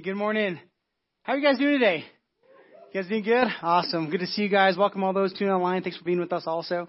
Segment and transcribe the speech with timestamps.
[0.00, 0.58] Hey, good morning.
[1.24, 2.04] How are you guys doing today?
[2.90, 3.48] You guys doing good?
[3.60, 4.08] Awesome.
[4.08, 4.74] Good to see you guys.
[4.78, 5.82] Welcome all those tuning online.
[5.82, 6.88] Thanks for being with us also.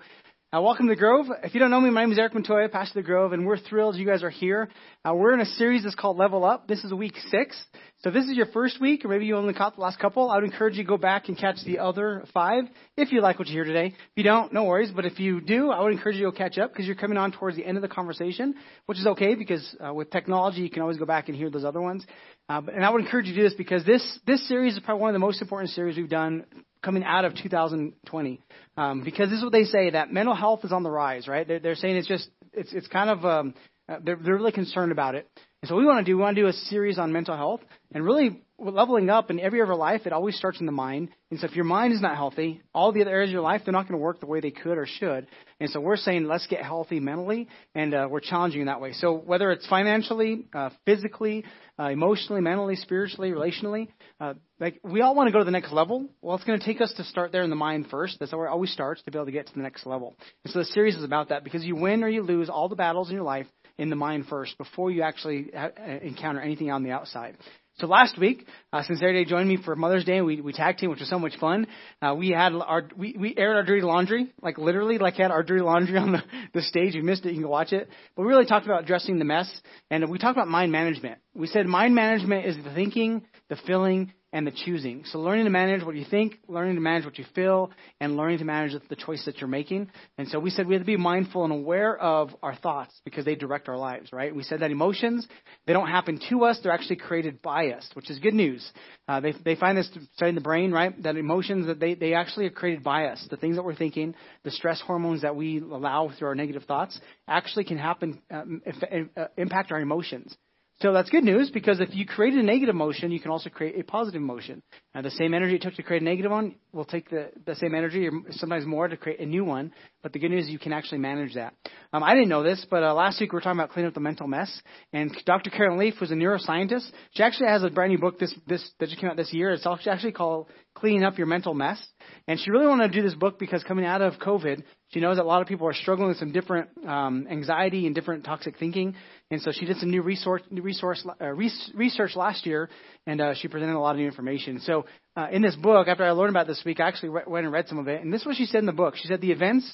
[0.54, 1.28] Uh, welcome to Grove.
[1.44, 3.48] If you don't know me, my name is Eric Montoya, pastor of the Grove, and
[3.48, 4.68] we're thrilled you guys are here.
[5.05, 6.68] Uh, we're in a series that's called Level Up.
[6.68, 7.55] This is week six.
[8.00, 10.29] So if this is your first week, or maybe you only caught the last couple,
[10.29, 12.66] I would encourage you to go back and catch the other five
[12.98, 13.86] if you like what you hear today.
[13.96, 14.92] If you don't, no worries.
[14.93, 17.32] But if you do, I would encourage you to catch up because you're coming on
[17.32, 18.56] towards the end of the conversation,
[18.88, 21.64] which is okay because uh, with technology, you can always go back and hear those
[21.64, 22.06] other ones.
[22.50, 25.00] Uh, and I would encourage you to do this because this this series is probably
[25.00, 26.43] one of the most important series we've done
[26.82, 28.42] coming out of 2020.
[28.78, 31.48] Um, because this is what they say that mental health is on the rise, right?
[31.48, 33.54] They're, they're saying it's just it's it's kind of um,
[33.88, 35.28] uh, they're they're really concerned about it.
[35.62, 37.62] And so we want to do we want to do a series on mental health
[37.94, 40.02] and really leveling up in every area of life.
[40.06, 41.09] It always starts in the mind.
[41.30, 43.62] And so if your mind is not healthy, all the other areas of your life
[43.66, 45.28] they're not going to work the way they could or should.
[45.59, 48.94] And so we're saying let's get healthy mentally, and uh, we're challenging in that way.
[48.94, 51.45] So whether it's financially, uh, physically,
[51.78, 53.90] uh, emotionally, mentally, spiritually, relationally.
[54.22, 56.08] Uh, like we all want to go to the next level.
[56.22, 58.18] Well, it's going to take us to start there in the mind first.
[58.20, 60.16] That's where it always starts to be able to get to the next level.
[60.44, 62.76] And so the series is about that because you win or you lose all the
[62.76, 63.48] battles in your life
[63.80, 67.36] in the mind first before you actually ha- uh, encounter anything on the outside.
[67.80, 70.22] So last week, uh, Sincerity joined me for Mother's Day.
[70.22, 71.66] We we tag team, which was so much fun.
[72.00, 75.42] Uh, we had our we, we aired our dirty laundry, like literally, like had our
[75.42, 76.22] dirty laundry on the,
[76.54, 76.94] the stage.
[76.94, 77.90] You missed it, you can watch it.
[78.16, 79.50] But we really talked about addressing the mess,
[79.90, 81.20] and we talked about mind management.
[81.34, 85.04] We said mind management is the thinking, the feeling, and the choosing.
[85.06, 88.40] So learning to manage what you think, learning to manage what you feel, and learning
[88.40, 89.90] to manage the choice that you're making.
[90.18, 93.26] And so we said we have to be mindful and aware of our thoughts because
[93.26, 94.34] they direct our lives, right?
[94.34, 95.28] We said that emotions,
[95.68, 98.70] they don't happen to us, they're actually created by us, which is good news.
[99.08, 101.02] Uh, they, they find this studying the brain, right?
[101.04, 103.26] That emotions, that they, they actually are created by us.
[103.30, 107.00] The things that we're thinking, the stress hormones that we allow through our negative thoughts
[107.28, 110.36] actually can happen, um, if, uh, impact our emotions.
[110.82, 113.80] So that's good news because if you create a negative emotion, you can also create
[113.80, 114.64] a positive emotion.
[114.96, 117.54] Now, the same energy it took to create a negative one will take the, the
[117.54, 119.73] same energy or sometimes more to create a new one.
[120.02, 121.54] But the good news is you can actually manage that.
[121.94, 123.94] Um, I didn't know this, but uh, last week we were talking about cleaning up
[123.94, 124.60] the mental mess.
[124.92, 125.52] And Dr.
[125.52, 126.89] Karen Leaf was a neuroscientist.
[127.11, 129.51] She actually has a brand new book this, this, that just came out this year.
[129.51, 131.79] It's actually called Cleaning Up Your Mental Mess.
[132.28, 134.63] And she really wanted to do this book because coming out of COVID,
[134.94, 137.96] she knows that a lot of people are struggling with some different um, anxiety and
[137.96, 138.96] different toxic thinking.
[139.29, 142.69] And so she did some new resource, new resource uh, research last year,
[143.07, 144.59] and uh, she presented a lot of new information.
[144.59, 144.85] So
[145.16, 147.53] uh, in this book, after I learned about this week, I actually re- went and
[147.53, 148.02] read some of it.
[148.02, 148.97] And this is what she said in the book.
[148.97, 149.74] She said the events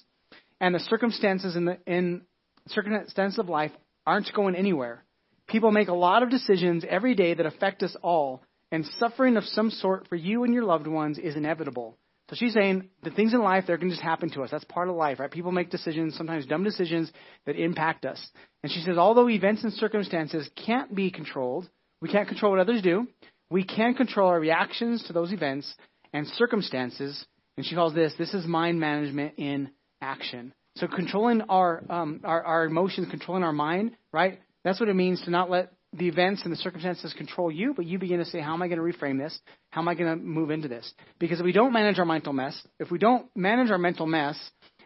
[0.62, 2.22] and the circumstances in the in
[2.68, 3.72] circumstances of life
[4.06, 5.04] aren't going anywhere.
[5.48, 9.46] People make a lot of decisions every day that affect us all, and suffering of
[9.46, 11.98] some sort for you and your loved ones is inevitable.
[12.30, 14.52] So she's saying the things in life that can just happen to us.
[14.52, 15.32] That's part of life, right?
[15.32, 17.12] People make decisions, sometimes dumb decisions
[17.46, 18.26] that impact us.
[18.64, 21.70] And she says, although events and circumstances can't be controlled,
[22.02, 23.08] we can't control what others do.
[23.50, 25.74] We can control our reactions to those events
[26.12, 27.26] and circumstances.
[27.56, 29.72] And she calls this, this is mind management in
[30.02, 30.54] action.
[30.76, 34.42] So controlling our, um, our, our emotions, controlling our mind, right?
[34.66, 37.86] That's what it means to not let the events and the circumstances control you, but
[37.86, 39.38] you begin to say, how am I going to reframe this?
[39.70, 40.92] How am I going to move into this?
[41.20, 44.38] Because if we don't manage our mental mess, if we don't manage our mental mess,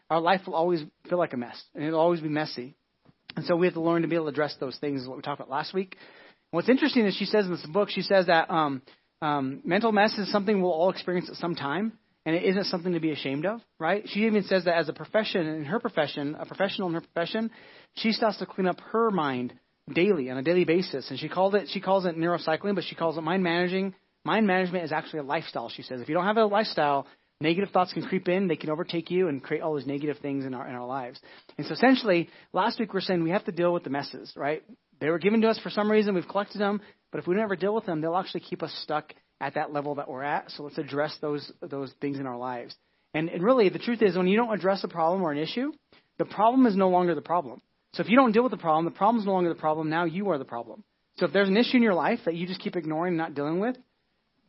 [0.09, 2.75] our life will always feel like a mess, and it'll always be messy.
[3.35, 5.17] And so we have to learn to be able to address those things, is what
[5.17, 5.95] we talked about last week.
[5.95, 8.81] And what's interesting is she says in this book, she says that um,
[9.21, 11.93] um, mental mess is something we'll all experience at some time,
[12.25, 14.03] and it isn't something to be ashamed of, right?
[14.07, 17.49] She even says that as a profession, in her profession, a professional in her profession,
[17.95, 19.53] she starts to clean up her mind
[19.93, 21.09] daily on a daily basis.
[21.09, 23.93] And she called it she calls it neurocycling, but she calls it mind managing.
[24.23, 25.69] Mind management is actually a lifestyle.
[25.69, 27.07] She says if you don't have a lifestyle,
[27.39, 30.45] negative thoughts can creep in, they can overtake you and create all those negative things
[30.45, 31.19] in our in our lives.
[31.57, 34.31] And so essentially, last week we we're saying we have to deal with the messes,
[34.35, 34.63] right?
[34.99, 36.79] They were given to us for some reason, we've collected them,
[37.11, 39.95] but if we never deal with them, they'll actually keep us stuck at that level
[39.95, 40.51] that we're at.
[40.51, 42.75] So let's address those those things in our lives.
[43.13, 45.73] And, and really, the truth is, when you don't address a problem or an issue,
[46.17, 47.61] the problem is no longer the problem.
[47.93, 49.89] So if you don't deal with the problem, the problem is no longer the problem.
[49.89, 50.83] Now you are the problem.
[51.17, 53.35] So if there's an issue in your life that you just keep ignoring and not
[53.35, 53.75] dealing with,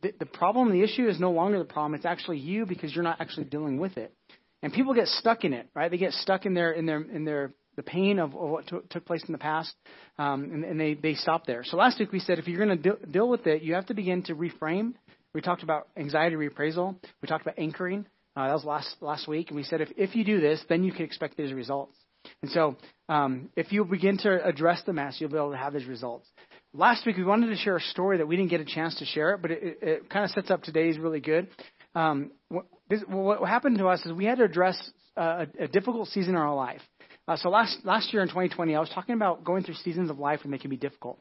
[0.01, 1.95] the, the problem, the issue is no longer the problem.
[1.95, 4.13] It's actually you because you're not actually dealing with it.
[4.61, 5.91] And people get stuck in it, right?
[5.91, 8.77] They get stuck in their in their in their the pain of, of what t-
[8.89, 9.73] took place in the past,
[10.17, 11.63] um, and, and they they stop there.
[11.65, 13.87] So last week we said if you're going to de- deal with it, you have
[13.87, 14.93] to begin to reframe.
[15.33, 16.95] We talked about anxiety reappraisal.
[17.21, 18.05] We talked about anchoring.
[18.35, 20.83] Uh, that was last last week, and we said if if you do this, then
[20.83, 21.97] you can expect these results.
[22.41, 22.77] And so,
[23.09, 26.27] um, if you begin to address the mass, you'll be able to have these results.
[26.73, 29.05] Last week, we wanted to share a story that we didn't get a chance to
[29.05, 31.47] share it, but it, it, it kind of sets up today's really good.
[31.95, 34.77] Um, what, this, what happened to us is we had to address
[35.15, 36.81] a, a difficult season in our life.
[37.27, 40.19] Uh, so last last year in 2020, I was talking about going through seasons of
[40.19, 41.19] life when they can be difficult.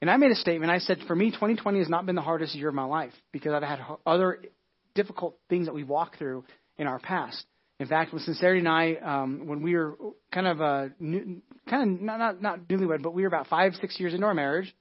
[0.00, 0.70] And I made a statement.
[0.70, 3.52] I said, for me, 2020 has not been the hardest year of my life because
[3.52, 4.42] I've had other
[4.94, 6.44] difficult things that we've walked through
[6.76, 7.44] in our past.
[7.82, 9.96] In fact, with Sincerity and I, um, when we were
[10.32, 13.74] kind of uh, new, kind of not, not not newlywed, but we were about five
[13.80, 14.72] six years into our marriage.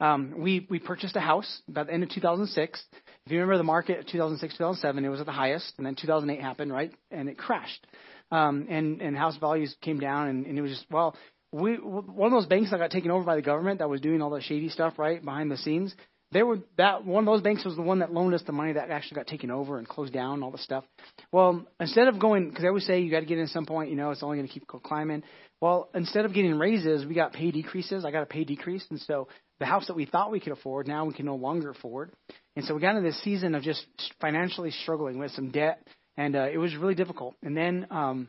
[0.00, 2.84] Um, we we purchased a house about the end of 2006.
[3.24, 6.42] If you remember the market, 2006 2007, it was at the highest, and then 2008
[6.42, 7.86] happened, right, and it crashed.
[8.30, 11.16] Um, and and house values came down, and, and it was just well,
[11.52, 14.20] we one of those banks that got taken over by the government that was doing
[14.20, 15.94] all the shady stuff right behind the scenes.
[16.34, 18.72] They were that one of those banks was the one that loaned us the money
[18.72, 20.84] that actually got taken over and closed down and all the stuff.
[21.30, 23.66] Well, instead of going, because I always say you got to get in at some
[23.66, 25.22] point, you know, it's only going to keep climbing.
[25.60, 28.04] Well, instead of getting raises, we got pay decreases.
[28.04, 29.28] I got a pay decrease, and so
[29.60, 32.10] the house that we thought we could afford now we can no longer afford.
[32.56, 33.86] And so we got into this season of just
[34.20, 37.36] financially struggling with some debt, and uh, it was really difficult.
[37.44, 38.28] And then um,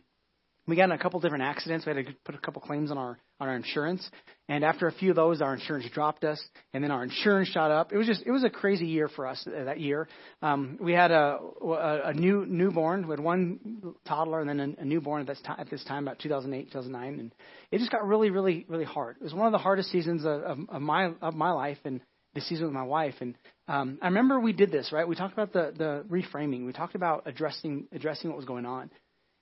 [0.68, 1.86] we got in a couple different accidents.
[1.86, 4.10] We had to put a couple claims on our on our insurance,
[4.48, 6.42] and after a few of those, our insurance dropped us,
[6.74, 7.92] and then our insurance shot up.
[7.92, 10.08] It was just it was a crazy year for us uh, that year.
[10.42, 13.08] Um, we had a, a a new newborn.
[13.08, 16.08] We had one toddler and then a, a newborn at this time at this time
[16.08, 17.36] about 2008 2009, and
[17.72, 19.18] it just got really really really hard.
[19.20, 22.02] It was one of the hardest seasons of, of, of my of my life and
[22.34, 23.16] the season with my wife.
[23.22, 23.36] And
[23.68, 25.08] um, I remember we did this right.
[25.08, 26.66] We talked about the the reframing.
[26.66, 28.92] We talked about addressing addressing what was going on.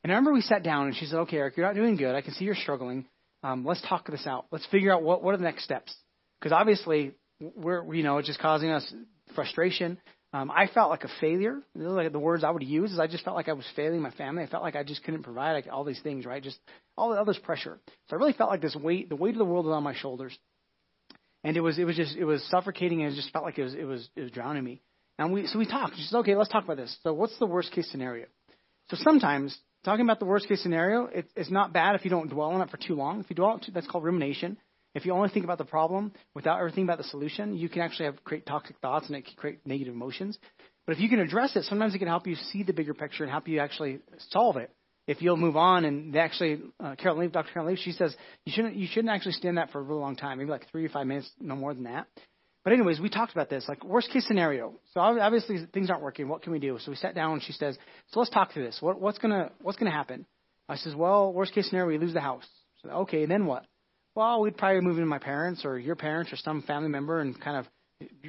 [0.03, 2.13] And I remember we sat down and she said, "Okay, Eric, you're not doing good.
[2.13, 3.05] I can see you're struggling.
[3.41, 4.45] Um, let's talk this out.
[4.51, 5.95] Let's figure out what what are the next steps.
[6.39, 8.93] Because obviously, we're you know it's just causing us
[9.35, 9.97] frustration.
[10.33, 11.61] Um, I felt like a failure.
[11.75, 12.91] Like the words I would use.
[12.91, 14.43] Is I just felt like I was failing my family.
[14.43, 16.41] I felt like I just couldn't provide like all these things, right?
[16.43, 16.59] Just
[16.97, 17.79] all the others pressure.
[18.09, 19.95] So I really felt like this weight, the weight of the world was on my
[19.95, 20.37] shoulders,
[21.43, 23.63] and it was it was just it was suffocating, and it just felt like it
[23.63, 24.81] was it was it was drowning me.
[25.19, 25.95] And we so we talked.
[25.95, 26.97] She said, okay, let's talk about this.
[27.03, 28.25] So what's the worst case scenario?
[28.89, 32.29] So sometimes Talking about the worst case scenario, it, it's not bad if you don't
[32.29, 33.19] dwell on it for too long.
[33.19, 34.57] If you dwell, too, that's called rumination.
[34.95, 37.81] If you only think about the problem without ever thinking about the solution, you can
[37.81, 40.37] actually have create toxic thoughts and it can create negative emotions.
[40.85, 43.23] But if you can address it, sometimes it can help you see the bigger picture
[43.23, 43.99] and help you actually
[44.29, 44.69] solve it.
[45.05, 47.51] If you'll move on, and actually, uh, Carol Leaf, Dr.
[47.51, 48.15] Carol Leaf, she says
[48.45, 50.85] you shouldn't you shouldn't actually stand that for a really long time, maybe like three
[50.85, 52.07] or five minutes, no more than that.
[52.63, 54.73] But anyways, we talked about this, like worst case scenario.
[54.93, 56.29] So obviously things aren't working.
[56.29, 56.77] What can we do?
[56.79, 57.77] So we sat down and she says,
[58.11, 58.77] so let's talk through this.
[58.79, 60.25] What, what's gonna what's gonna happen?
[60.69, 62.47] I says, well, worst case scenario, we lose the house.
[62.81, 63.65] So, okay, then what?
[64.15, 67.39] Well, we'd probably move in my parents or your parents or some family member and
[67.39, 67.65] kind of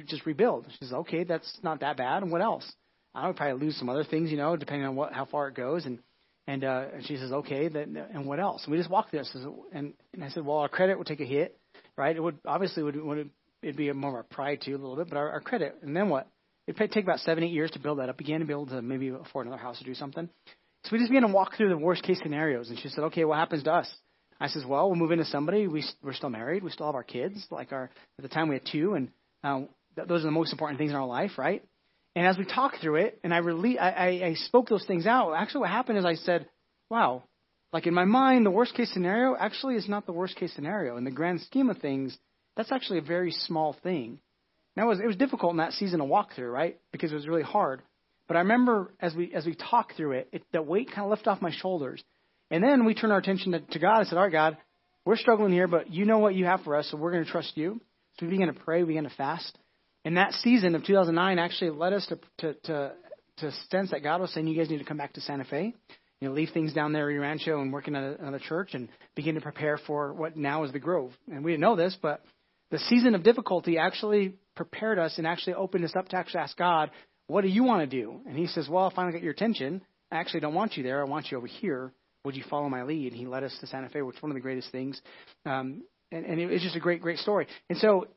[0.05, 0.65] just rebuild.
[0.71, 2.23] She says, okay, that's not that bad.
[2.23, 2.69] And what else?
[3.13, 5.55] I would probably lose some other things, you know, depending on what how far it
[5.55, 5.85] goes.
[5.85, 5.99] And
[6.47, 8.63] and uh, and she says, okay, then and what else?
[8.65, 9.23] And we just walked through.
[9.23, 11.57] Says, and and I said, well, our credit would take a hit,
[11.95, 12.15] right?
[12.15, 13.29] It would obviously would would
[13.65, 15.75] it'd be more of our pride too a little bit, but our, our credit.
[15.81, 16.27] And then what?
[16.67, 18.81] It'd take about seven eight years to build that up again to be able to
[18.81, 20.29] maybe afford another house or do something.
[20.83, 22.69] So we just began to walk through the worst case scenarios.
[22.69, 23.91] And she said, okay, what happens to us?
[24.39, 25.67] I says, well, we'll move into somebody.
[25.67, 26.63] We, we're still married.
[26.63, 27.45] We still have our kids.
[27.49, 29.09] Like our, at the time we had two, and
[29.43, 29.61] uh,
[29.95, 31.63] th- those are the most important things in our life, right?
[32.15, 35.05] And as we talked through it, and I, rele- I, I, I spoke those things
[35.05, 36.47] out, actually what happened is I said,
[36.89, 37.23] wow,
[37.73, 40.97] like in my mind, the worst case scenario actually is not the worst case scenario.
[40.97, 42.17] In the grand scheme of things,
[42.55, 44.19] that's actually a very small thing.
[44.75, 46.79] Now, it was, it was difficult in that season to walk through, right?
[46.91, 47.81] Because it was really hard.
[48.27, 51.11] But I remember as we as we talked through it, it the weight kind of
[51.11, 52.03] lifted off my shoulders.
[52.49, 54.57] And then we turned our attention to, to God and said, All right, God,
[55.05, 57.31] we're struggling here, but you know what you have for us, so we're going to
[57.31, 57.79] trust you.
[58.17, 59.57] So we began to pray, we began to fast.
[60.03, 62.91] And that season of 2009 actually led us to, to, to,
[63.37, 65.73] to sense that God was saying, You guys need to come back to Santa Fe.
[66.21, 69.35] You know, leave things down there in Rancho and working at another church and begin
[69.35, 71.11] to prepare for what now is the Grove.
[71.29, 72.23] And we didn't know this, but
[72.71, 76.57] the season of difficulty actually prepared us and actually opened us up to actually ask
[76.57, 76.91] God,
[77.27, 78.21] what do you want to do?
[78.27, 79.81] And he says, Well, I finally got your attention.
[80.11, 81.01] I actually don't want you there.
[81.01, 81.91] I want you over here.
[82.23, 83.11] Would you follow my lead?
[83.11, 85.01] And he led us to Santa Fe, which is one of the greatest things.
[85.45, 87.47] Um, and, and it was just a great, great story.
[87.69, 88.07] And so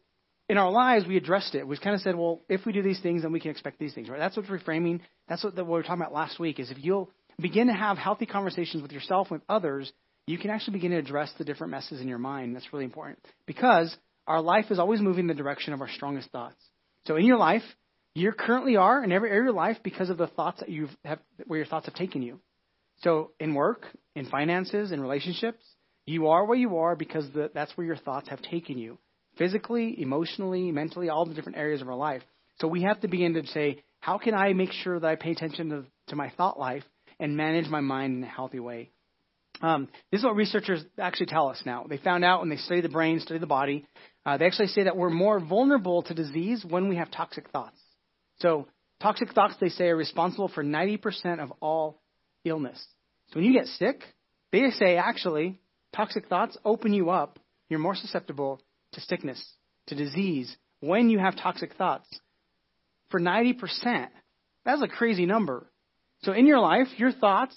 [0.48, 1.66] in our lives, we addressed it.
[1.66, 3.94] We kind of said, well, if we do these things, then we can expect these
[3.94, 4.18] things, right?
[4.18, 6.78] That's what reframing, that's what, the, what we were talking about last week, is if
[6.80, 9.92] you'll begin to have healthy conversations with yourself and with others,
[10.26, 12.54] you can actually begin to address the different messes in your mind.
[12.54, 13.18] That's really important.
[13.46, 13.94] Because
[14.28, 16.62] our life is always moving in the direction of our strongest thoughts.
[17.06, 17.62] So in your life,
[18.14, 20.94] you currently are in every area of your life because of the thoughts that you've
[21.04, 22.38] have, where your thoughts have taken you.
[23.02, 25.64] So in work, in finances, in relationships,
[26.04, 28.98] you are where you are because the, that's where your thoughts have taken you.
[29.38, 32.22] Physically, emotionally, mentally, all the different areas of our life.
[32.60, 35.30] So we have to begin to say, how can I make sure that I pay
[35.30, 36.84] attention to, to my thought life
[37.20, 38.90] and manage my mind in a healthy way?
[39.60, 41.86] Um, this is what researchers actually tell us now.
[41.88, 43.86] They found out when they study the brain, study the body,
[44.24, 47.80] uh, they actually say that we're more vulnerable to disease when we have toxic thoughts.
[48.40, 48.68] So
[49.00, 52.02] toxic thoughts, they say, are responsible for 90% of all
[52.44, 52.84] illness.
[53.28, 54.02] So when you get sick,
[54.52, 55.60] they say actually
[55.94, 57.38] toxic thoughts open you up.
[57.68, 58.60] You're more susceptible
[58.92, 59.42] to sickness,
[59.86, 62.08] to disease when you have toxic thoughts.
[63.10, 64.08] For 90%.
[64.64, 65.66] That's a crazy number.
[66.22, 67.56] So in your life, your thoughts,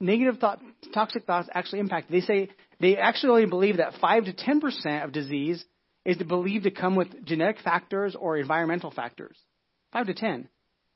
[0.00, 0.60] negative thought,
[0.92, 2.10] toxic thoughts actually impact.
[2.10, 2.48] They say
[2.80, 5.64] they actually believe that 5 to 10% of disease
[6.04, 9.36] is believed to come with genetic factors or environmental factors.
[9.92, 10.48] 5 to 10.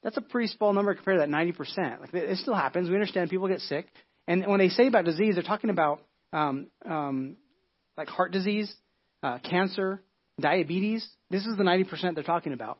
[0.02, 2.00] That's a pretty small number compared to that 90%.
[2.00, 2.88] Like it still happens.
[2.88, 3.87] We understand people get sick.
[4.26, 6.00] And when they say about disease, they're talking about
[6.32, 7.37] um, um,
[7.96, 8.75] like heart disease,
[9.23, 10.02] uh, cancer,
[10.40, 11.06] diabetes.
[11.30, 12.78] This is the 90% they're talking about.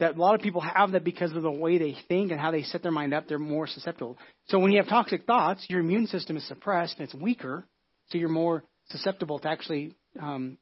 [0.00, 2.50] That a lot of people have that because of the way they think and how
[2.50, 4.18] they set their mind up, they're more susceptible.
[4.48, 7.66] So when you have toxic thoughts, your immune system is suppressed and it's weaker,
[8.08, 10.56] so you're more susceptible to actually um,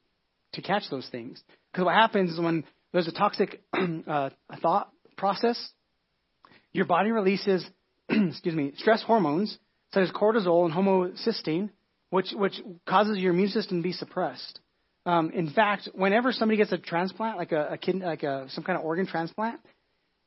[0.53, 1.41] to catch those things.
[1.71, 3.61] Because what happens is when there's a toxic
[4.07, 4.29] uh,
[4.61, 5.69] thought process,
[6.73, 7.65] your body releases,
[8.09, 9.57] excuse me, stress hormones
[9.93, 11.69] such as cortisol and homocysteine,
[12.09, 14.59] which which causes your immune system to be suppressed.
[15.09, 18.63] Um, in fact, whenever somebody gets a transplant, like a, a kidney, like a, some
[18.63, 19.59] kind of organ transplant,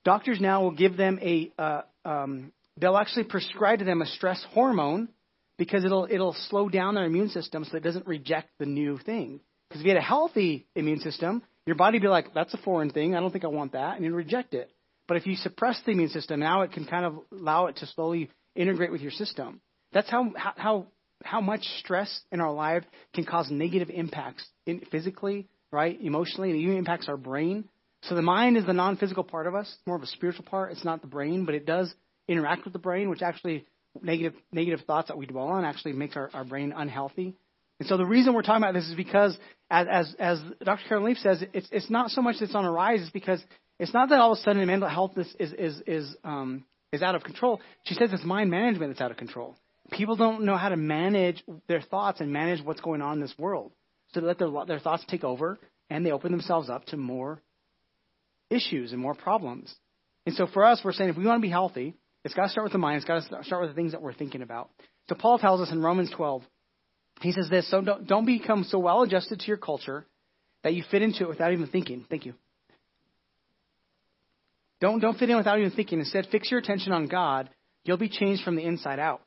[0.05, 4.45] doctors now will give them a, uh, um, they'll actually prescribe to them a stress
[4.51, 5.09] hormone
[5.57, 9.39] because it'll it'll slow down their immune system so it doesn't reject the new thing.
[9.69, 12.59] Because if you had a healthy immune system, your body would be like, that's a
[12.59, 13.15] foreign thing.
[13.15, 14.69] I don't think I want that, and you'd reject it.
[15.07, 17.87] But if you suppress the immune system, now it can kind of allow it to
[17.87, 19.61] slowly integrate with your system.
[19.93, 20.87] That's how how
[21.25, 26.59] how much stress in our life can cause negative impacts in, physically, right, emotionally, and
[26.59, 27.69] it even impacts our brain.
[28.03, 30.73] So the mind is the non-physical part of us, more of a spiritual part.
[30.73, 31.93] It's not the brain, but it does
[32.29, 33.67] interact with the brain, which actually
[34.01, 37.35] negative negative thoughts that we dwell on actually makes our, our brain unhealthy.
[37.79, 39.37] And so the reason we're talking about this is because,
[39.71, 40.83] as as, as Dr.
[40.89, 43.03] Carol Leaf says, it's it's not so much that's on a rise.
[43.03, 43.43] It's because
[43.79, 47.03] it's not that all of a sudden mental health is is is is, um, is
[47.03, 47.61] out of control.
[47.85, 49.57] She says it's mind management that's out of control.
[49.93, 53.35] People don't know how to manage their thoughts and manage what's going on in this
[53.39, 53.73] world.
[54.13, 55.59] So they let their, their thoughts take over
[55.91, 57.41] and they open themselves up to more
[58.51, 59.73] issues and more problems.
[60.27, 61.95] And so for us, we're saying if we want to be healthy,
[62.25, 62.97] it's got to start with the mind.
[62.97, 64.71] It's got to start with the things that we're thinking about.
[65.09, 66.43] So Paul tells us in Romans 12,
[67.21, 70.07] he says this, so don't, don't become so well adjusted to your culture
[70.63, 72.07] that you fit into it without even thinking.
[72.09, 72.35] Thank you.
[74.81, 76.01] Don't, don't fit in without even thinking.
[76.01, 77.51] Instead, fix your attention on God.
[77.85, 79.23] You'll be changed from the inside out.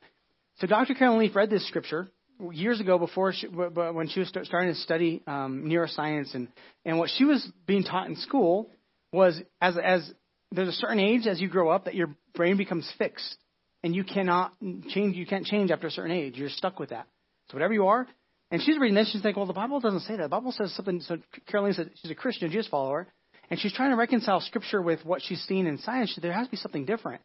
[0.58, 0.94] So Dr.
[0.94, 2.08] Caroline Leaf read this scripture
[2.50, 6.48] years ago before she, when she was starting to study um, neuroscience, and,
[6.84, 8.70] and what she was being taught in school
[9.12, 10.10] was as, as
[10.52, 13.36] there's a certain age as you grow up that your brain becomes fixed,
[13.82, 14.52] and you cannot
[14.88, 15.16] change.
[15.16, 16.36] You can't change after a certain age.
[16.36, 17.06] You're stuck with that.
[17.50, 18.06] So whatever you are,
[18.50, 20.22] and she's reading this, she's thinking, well, the Bible doesn't say that.
[20.22, 21.00] The Bible says something.
[21.02, 23.06] So Caroline said she's a Christian, Jesus follower,
[23.50, 26.18] and she's trying to reconcile Scripture with what she's seen in science.
[26.20, 27.22] There has to be something different.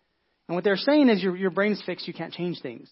[0.48, 2.90] And what they're saying is your, your brain's fixed, you can't change things.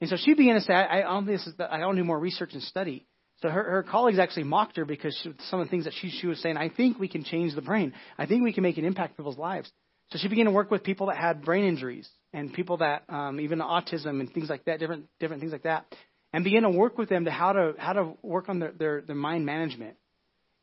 [0.00, 2.18] And so she began to say, I, I, don't, this is, I don't do more
[2.18, 3.06] research and study.
[3.42, 6.10] So her, her colleagues actually mocked her because she, some of the things that she,
[6.10, 7.92] she was saying, I think we can change the brain.
[8.18, 9.70] I think we can make an impact people's lives.
[10.10, 13.40] So she began to work with people that had brain injuries and people that um,
[13.40, 15.86] even autism and things like that, different different things like that,
[16.32, 19.00] and began to work with them to how to how to work on their, their,
[19.02, 19.96] their mind management.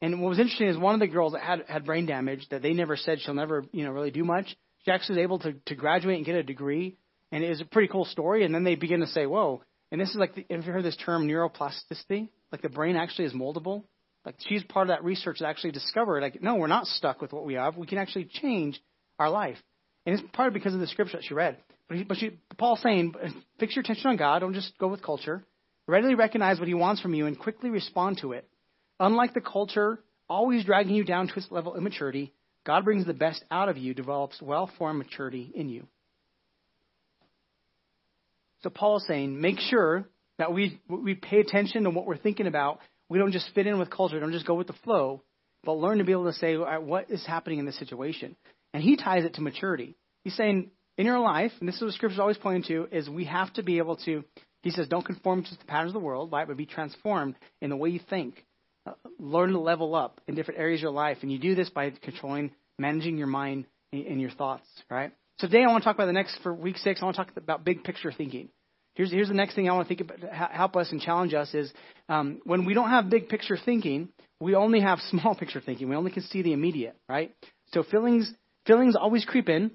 [0.01, 2.62] And what was interesting is one of the girls that had had brain damage that
[2.62, 4.46] they never said she'll never you know really do much.
[4.84, 6.98] She actually was able to to graduate and get a degree,
[7.31, 8.46] and it was a pretty cool story.
[8.46, 9.62] And then they begin to say, whoa.
[9.91, 12.29] And this is like, the, have you heard this term neuroplasticity?
[12.51, 13.84] Like the brain actually is moldable.
[14.25, 17.31] Like she's part of that research that actually discovered, like, no, we're not stuck with
[17.31, 17.77] what we have.
[17.77, 18.81] We can actually change
[19.19, 19.57] our life.
[20.05, 21.57] And it's partly because of the scripture that she read.
[21.88, 23.13] But, but she, Paul's saying,
[23.60, 24.39] fix your attention on God.
[24.39, 25.46] Don't just go with culture.
[25.88, 28.46] Readily recognize what he wants from you and quickly respond to it.
[29.00, 32.34] Unlike the culture always dragging you down to its level of immaturity,
[32.65, 35.88] God brings the best out of you, develops well-formed maturity in you.
[38.63, 42.47] So Paul is saying, make sure that we we pay attention to what we're thinking
[42.47, 42.79] about.
[43.09, 45.23] We don't just fit in with culture, don't just go with the flow,
[45.63, 48.35] but learn to be able to say what is happening in this situation.
[48.73, 49.95] And he ties it to maturity.
[50.23, 53.09] He's saying in your life, and this is what Scripture is always pointing to, is
[53.09, 54.23] we have to be able to.
[54.63, 56.45] He says, don't conform to the patterns of the world, right?
[56.47, 58.43] But be transformed in the way you think.
[58.85, 61.69] Uh, learn to level up in different areas of your life, and you do this
[61.69, 65.11] by controlling, managing your mind and your thoughts, right?
[65.39, 67.38] Today I want to talk about the next, for week six, I want to talk
[67.38, 68.50] about big picture thinking.
[68.96, 71.53] Here's, here's the next thing I want to think about, help us and challenge us
[71.53, 71.72] is
[72.10, 75.89] um, when we don't have big picture thinking, we only have small picture thinking.
[75.89, 77.36] We only can see the immediate, right?
[77.72, 78.34] So feelings,
[78.65, 79.70] feelings always creep in.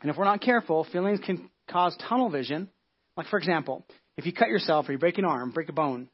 [0.00, 2.68] And if we're not careful, feelings can cause tunnel vision.
[3.16, 3.84] Like, for example,
[4.16, 6.08] if you cut yourself or you break an arm, break a bone,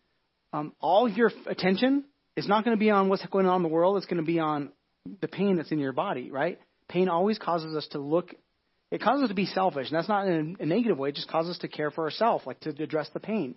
[0.55, 3.69] um, all your attention is not going to be on what's going on in the
[3.69, 3.99] world.
[3.99, 4.71] It's going to be on
[5.21, 6.59] the pain that's in your body, right?
[6.89, 8.35] Pain always causes us to look
[8.91, 11.11] it causes us to be selfish, and that's not in a negative way.
[11.11, 13.55] It just causes us to care for ourselves, like to address the pain.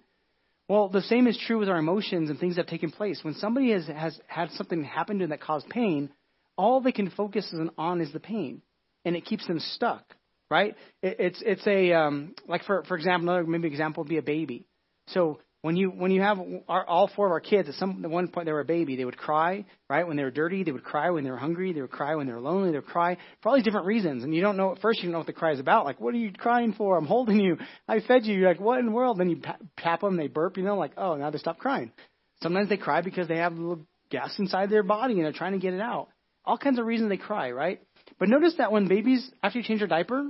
[0.69, 3.19] Well, the same is true with our emotions and things that have taken place.
[3.23, 6.09] When somebody has, has had something happen to them that caused pain,
[6.57, 8.61] all they can focus on is the pain,
[9.05, 10.05] and it keeps them stuck,
[10.49, 10.75] right?
[11.01, 14.23] It, it's it's a um, like for for example, another maybe example would be a
[14.23, 14.65] baby.
[15.07, 18.11] So when you when you have our, all four of our kids at some at
[18.11, 20.73] one point they were a baby they would cry right when they were dirty they
[20.73, 22.85] would cry when they were hungry they would cry when they were lonely they would
[22.85, 24.25] cry for all these different reasons.
[24.25, 25.85] And you don't know at first you don't know what the cry is about.
[25.85, 26.97] Like what are you crying for?
[26.97, 27.57] I'm holding you.
[27.87, 28.37] I fed you.
[28.37, 29.17] You're like what in the world?
[29.17, 29.41] Then you
[29.77, 31.93] tap them they burp you know like oh now they stop crying.
[32.41, 35.59] Sometimes they cry because they have little gas inside their body and they're trying to
[35.59, 36.09] get it out.
[36.43, 37.81] All kinds of reasons they cry right?
[38.19, 40.29] But notice that when babies after you change their diaper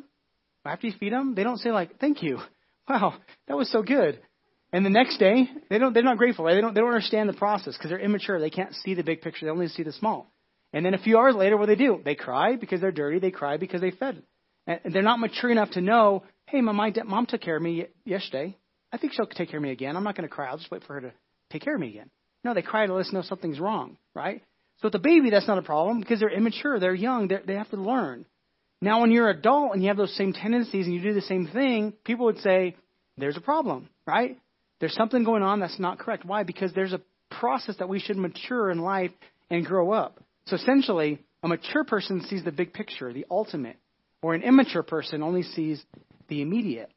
[0.64, 2.38] after you feed them they don't say like thank you.
[2.88, 3.16] Wow
[3.48, 4.20] that was so good
[4.74, 6.44] and the next day, they don't, they're not grateful.
[6.44, 6.56] Right?
[6.56, 8.40] They don't, they don't understand the process because they're immature.
[8.40, 9.46] They can't see the big picture.
[9.46, 10.32] They only see the small.
[10.74, 12.02] And then a few hours later, what do they do?
[12.04, 13.20] They cry because they're dirty.
[13.20, 14.24] They cry because they fed.
[14.66, 17.86] And they're not mature enough to know, hey, my, my mom took care of me
[18.06, 18.58] yesterday.
[18.92, 19.96] I think she'll take care of me again.
[19.96, 20.48] I'm not going to cry.
[20.48, 21.14] I'll just wait for her to
[21.52, 22.10] take care of me again.
[22.44, 24.42] No, they cry to let us know something's wrong, right?
[24.78, 26.80] So with the baby, that's not a problem because they're immature.
[26.80, 27.28] They're young.
[27.28, 28.26] They're, they have to learn.
[28.82, 31.22] Now, when you're an adult and you have those same tendencies and you do the
[31.22, 32.76] same thing, people would say,
[33.18, 34.38] there's a problem, right?
[34.84, 36.26] There's something going on that's not correct.
[36.26, 36.44] Why?
[36.44, 37.00] Because there's a
[37.32, 39.12] process that we should mature in life
[39.50, 40.20] and grow up.
[40.48, 43.78] So essentially, a mature person sees the big picture, the ultimate,
[44.22, 45.82] or an immature person only sees
[46.28, 46.92] the immediate.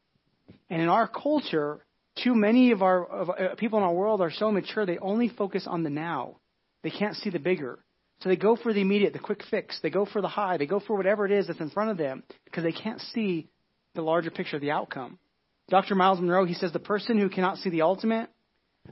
[0.69, 1.79] And in our culture,
[2.21, 5.29] too many of our of, uh, people in our world are so mature they only
[5.29, 6.35] focus on the now.
[6.83, 7.79] They can't see the bigger.
[8.19, 9.79] So they go for the immediate, the quick fix.
[9.81, 10.57] They go for the high.
[10.57, 13.47] They go for whatever it is that's in front of them because they can't see
[13.95, 15.19] the larger picture, the outcome.
[15.69, 15.95] Dr.
[15.95, 18.29] Myles Munroe, he says the person who cannot see the ultimate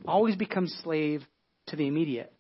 [0.05, 1.25] always becomes slave
[1.67, 2.33] to the immediate.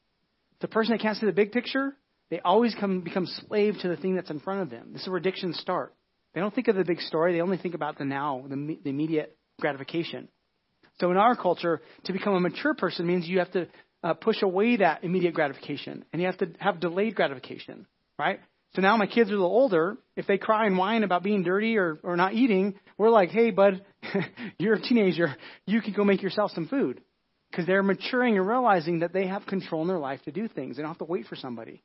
[0.59, 1.95] The person that can't see the big picture,
[2.29, 4.91] they always come, become slave to the thing that's in front of them.
[4.91, 5.93] This is where addictions start.
[6.33, 8.89] They don't think of the big story, they only think about the now, the, the
[8.89, 10.27] immediate gratification.
[10.99, 13.67] So in our culture, to become a mature person means you have to
[14.03, 17.87] uh, push away that immediate gratification, and you have to have delayed gratification,
[18.19, 18.39] right?
[18.75, 19.97] So now my kids are a little older.
[20.17, 23.51] If they cry and whine about being dirty or, or not eating, we're like, hey,
[23.51, 23.85] bud,
[24.59, 25.35] you're a teenager.
[25.65, 27.01] You can go make yourself some food.
[27.51, 30.75] Because they're maturing and realizing that they have control in their life to do things.
[30.75, 31.83] They don't have to wait for somebody.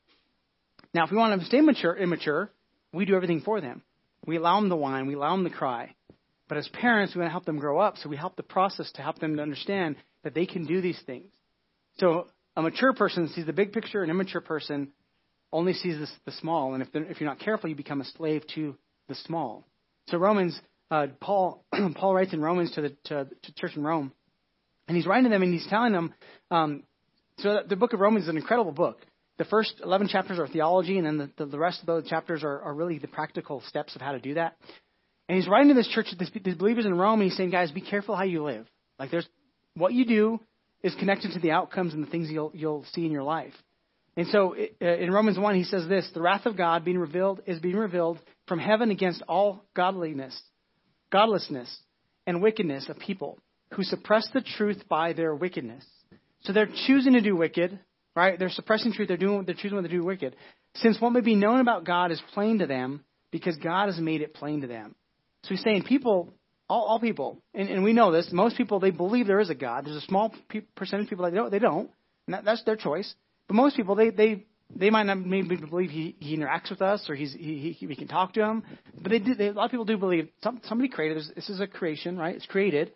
[0.92, 2.50] Now, if we want them to stay mature, immature,
[2.92, 3.82] we do everything for them.
[4.26, 5.06] We allow them to whine.
[5.06, 5.94] We allow them to cry.
[6.48, 7.96] But as parents, we want to help them grow up.
[7.98, 11.00] So we help the process to help them to understand that they can do these
[11.06, 11.30] things.
[11.98, 14.02] So a mature person sees the big picture.
[14.02, 14.88] An immature person
[15.52, 18.42] only sees this, the small, and if, if you're not careful, you become a slave
[18.54, 18.76] to
[19.08, 19.64] the small.
[20.08, 20.58] So Romans,
[20.90, 24.12] uh, Paul, Paul writes in Romans to the to, to church in Rome,
[24.88, 26.14] and he's writing to them, and he's telling them.
[26.50, 26.82] Um,
[27.38, 28.98] so the book of Romans is an incredible book.
[29.38, 32.44] The first 11 chapters are theology, and then the, the, the rest of those chapters
[32.44, 34.56] are, are really the practical steps of how to do that.
[35.28, 37.70] And he's writing to this church, these, these believers in Rome, and he's saying, guys,
[37.70, 38.66] be careful how you live.
[38.98, 39.26] Like there's
[39.74, 40.40] what you do
[40.82, 43.54] is connected to the outcomes and the things you'll you'll see in your life.
[44.16, 47.40] And so uh, in Romans 1, he says this The wrath of God being revealed
[47.46, 50.38] is being revealed from heaven against all godliness,
[51.10, 51.74] godlessness,
[52.26, 53.38] and wickedness of people
[53.74, 55.84] who suppress the truth by their wickedness.
[56.42, 57.78] So they're choosing to do wicked,
[58.16, 58.38] right?
[58.38, 59.08] They're suppressing truth.
[59.08, 59.44] They're doing.
[59.44, 60.36] They're choosing to do wicked.
[60.76, 64.22] Since what may be known about God is plain to them, because God has made
[64.22, 64.94] it plain to them.
[65.44, 66.32] So he's saying people,
[66.68, 68.28] all, all people, and, and we know this.
[68.32, 69.86] Most people they believe there is a God.
[69.86, 70.34] There's a small
[70.76, 71.50] percentage of people that don't.
[71.50, 71.90] They don't.
[72.26, 73.12] And that, that's their choice.
[73.48, 77.08] But most people, they they they might not maybe believe he, he interacts with us
[77.08, 78.62] or he's he, he we can talk to him,
[79.00, 79.34] but they do.
[79.34, 81.30] They, a lot of people do believe some, somebody created this.
[81.34, 82.34] This is a creation, right?
[82.36, 82.92] It's created,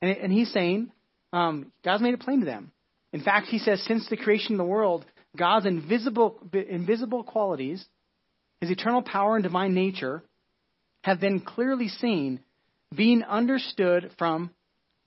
[0.00, 0.90] and and he's saying
[1.32, 2.72] um, God's made it plain to them.
[3.12, 5.04] In fact, he says since the creation of the world,
[5.36, 7.84] God's invisible invisible qualities,
[8.60, 10.22] His eternal power and divine nature,
[11.02, 12.40] have been clearly seen,
[12.94, 14.50] being understood from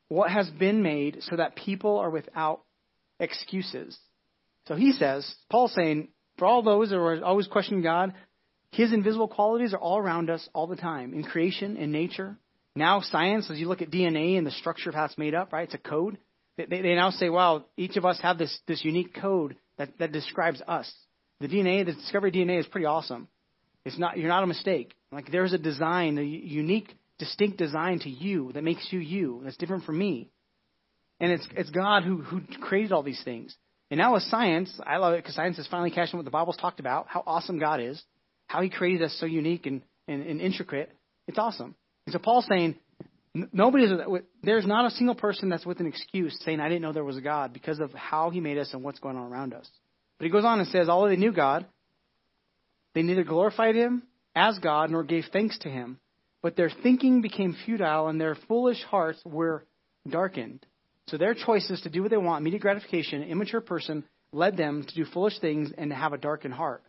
[0.07, 2.61] what has been made, so that people are without
[3.19, 3.97] excuses.
[4.71, 6.07] So he says, Paul's saying,
[6.37, 8.13] for all those that are always questioning God,
[8.71, 12.37] his invisible qualities are all around us all the time in creation, in nature.
[12.73, 15.51] Now, science, as you look at DNA and the structure of how it's made up,
[15.51, 15.65] right?
[15.65, 16.17] It's a code.
[16.55, 20.13] They, they now say, wow, each of us have this, this unique code that, that
[20.13, 20.89] describes us.
[21.41, 23.27] The DNA, the discovery DNA is pretty awesome.
[23.83, 24.93] It's not, you're not a mistake.
[25.11, 29.41] Like there's a design, a unique, distinct design to you that makes you you.
[29.43, 30.29] That's different from me.
[31.19, 33.53] And it's, it's God who, who created all these things.
[33.91, 36.55] And now with science, I love it because science is finally catching what the Bible's
[36.55, 38.01] talked about, how awesome God is,
[38.47, 40.89] how He created us so unique and, and, and intricate.
[41.27, 41.75] It's awesome.
[42.05, 42.77] And so Paul's saying,
[43.33, 43.87] nobody
[44.41, 47.17] there's not a single person that's with an excuse saying, I didn't know there was
[47.17, 49.69] a God because of how He made us and what's going on around us.
[50.17, 51.65] But he goes on and says, although they knew God,
[52.95, 55.99] they neither glorified Him as God nor gave thanks to Him,
[56.41, 59.65] but their thinking became futile and their foolish hearts were
[60.07, 60.65] darkened.
[61.07, 64.95] So their choices to do what they want, immediate gratification, immature person led them to
[64.95, 66.83] do foolish things and to have a darkened heart.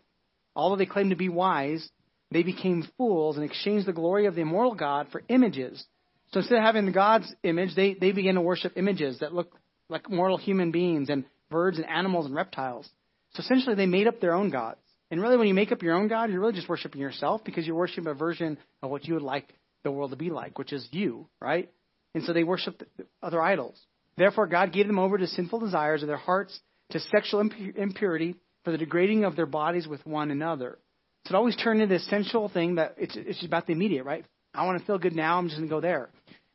[0.54, 1.88] Although they claimed to be wise,
[2.30, 5.84] they became fools and exchanged the glory of the immortal God for images.
[6.32, 9.52] So instead of having the God's image, they, they began to worship images that look
[9.88, 12.88] like mortal human beings and birds and animals and reptiles.
[13.34, 14.80] So essentially, they made up their own gods.
[15.10, 17.66] And really, when you make up your own God, you're really just worshiping yourself because
[17.66, 19.52] you're worshiping a version of what you would like
[19.84, 21.70] the world to be like, which is you, right?
[22.14, 22.82] And so they worshiped
[23.22, 23.78] other idols.
[24.16, 26.58] Therefore, God gave them over to sinful desires of their hearts,
[26.90, 30.78] to sexual impurity, for the degrading of their bodies with one another.
[31.26, 34.24] So it always turned into this essential thing that it's, it's about the immediate, right?
[34.54, 36.10] I want to feel good now, I'm just going to go there.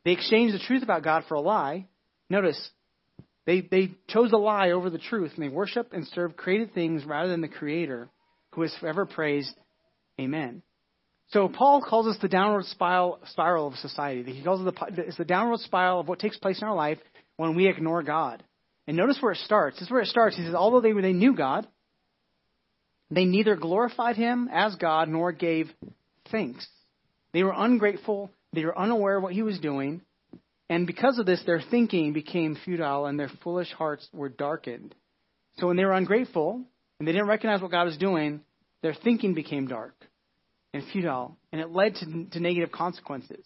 [0.06, 1.88] They exchanged the truth about God for a lie.
[2.30, 2.70] Notice,
[3.46, 7.06] they, they chose a lie over the truth, and they worship and serve created things
[7.06, 8.10] rather than the Creator,
[8.54, 9.54] who is forever praised.
[10.20, 10.62] Amen.
[11.30, 14.32] So Paul calls us the downward spiral, spiral of society.
[14.32, 17.00] He calls it the, it's the downward spiral of what takes place in our life
[17.38, 18.44] when we ignore God.
[18.88, 19.78] And notice where it starts.
[19.78, 20.36] This is where it starts.
[20.36, 21.68] He says, although they, they knew God,
[23.10, 25.70] they neither glorified him as God nor gave
[26.32, 26.68] thanks.
[27.34, 28.32] They were ungrateful.
[28.54, 30.02] They were unaware of what he was doing.
[30.70, 34.94] And because of this, their thinking became futile and their foolish hearts were darkened.
[35.58, 36.62] So when they were ungrateful
[37.00, 38.42] and they didn't recognize what God was doing,
[38.82, 39.96] their thinking became dark
[40.74, 43.46] and futile, and it led to, to negative consequences.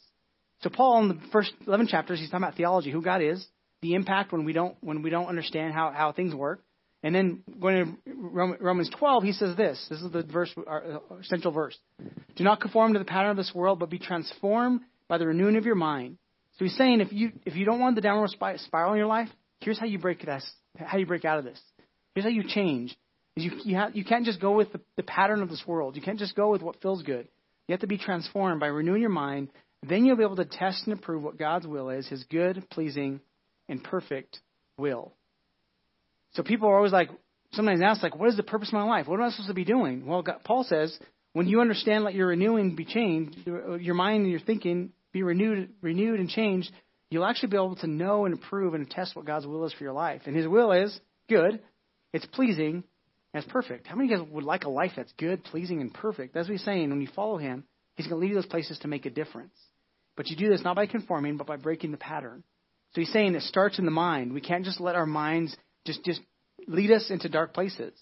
[0.61, 3.45] So Paul, in the first 11 chapters, he's talking about theology, who God is,
[3.81, 6.63] the impact when we don't when we don't understand how, how things work.
[7.03, 8.13] And then going to
[8.59, 9.83] Romans 12, he says this.
[9.89, 11.75] This is the verse, our uh, central verse.
[12.35, 15.55] Do not conform to the pattern of this world, but be transformed by the renewing
[15.55, 16.17] of your mind.
[16.59, 19.29] So he's saying if you if you don't want the downward spiral in your life,
[19.61, 20.47] here's how you break this.
[20.77, 21.59] How you break out of this.
[22.13, 22.95] Here's how you change.
[23.35, 25.95] Is you you, have, you can't just go with the, the pattern of this world.
[25.95, 27.27] You can't just go with what feels good.
[27.67, 29.49] You have to be transformed by renewing your mind.
[29.81, 33.21] Then you'll be able to test and approve what God's will is, His good, pleasing,
[33.71, 34.39] and perfect
[34.77, 35.13] will.
[36.33, 37.09] So people are always like,
[37.53, 39.07] sometimes ask, like, what is the purpose of my life?
[39.07, 40.05] What am I supposed to be doing?
[40.05, 40.97] Well, God, Paul says,
[41.33, 45.23] when you understand, let your renewing be changed, your uh, mind and your thinking be
[45.23, 46.71] renewed, renewed and changed,
[47.09, 49.83] you'll actually be able to know and approve and test what God's will is for
[49.83, 50.21] your life.
[50.25, 50.97] And His will is
[51.29, 51.59] good,
[52.13, 52.83] it's pleasing,
[53.33, 53.87] and it's perfect.
[53.87, 56.33] How many of you guys would like a life that's good, pleasing, and perfect?
[56.33, 56.89] That's what He's saying.
[56.89, 57.63] When you follow Him,
[57.95, 59.53] He's going to lead you those places to make a difference.
[60.15, 62.43] But you do this not by conforming, but by breaking the pattern.
[62.93, 64.33] So He's saying it starts in the mind.
[64.33, 66.21] We can't just let our minds just just
[66.67, 67.93] lead us into dark places.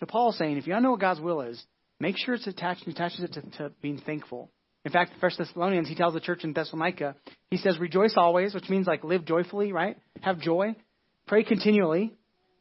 [0.00, 1.62] So Paul is saying, if you don't know what God's will is,
[1.98, 4.50] make sure it's attached and attaches it to, to being thankful.
[4.84, 7.16] In fact, First Thessalonians, he tells the church in Thessalonica,
[7.50, 9.98] he says, rejoice always, which means like live joyfully, right?
[10.20, 10.76] Have joy.
[11.26, 12.14] Pray continually.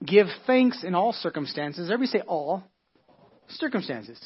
[0.03, 1.89] Give thanks in all circumstances.
[1.91, 2.63] Everybody say all.
[3.49, 4.19] Circumstances.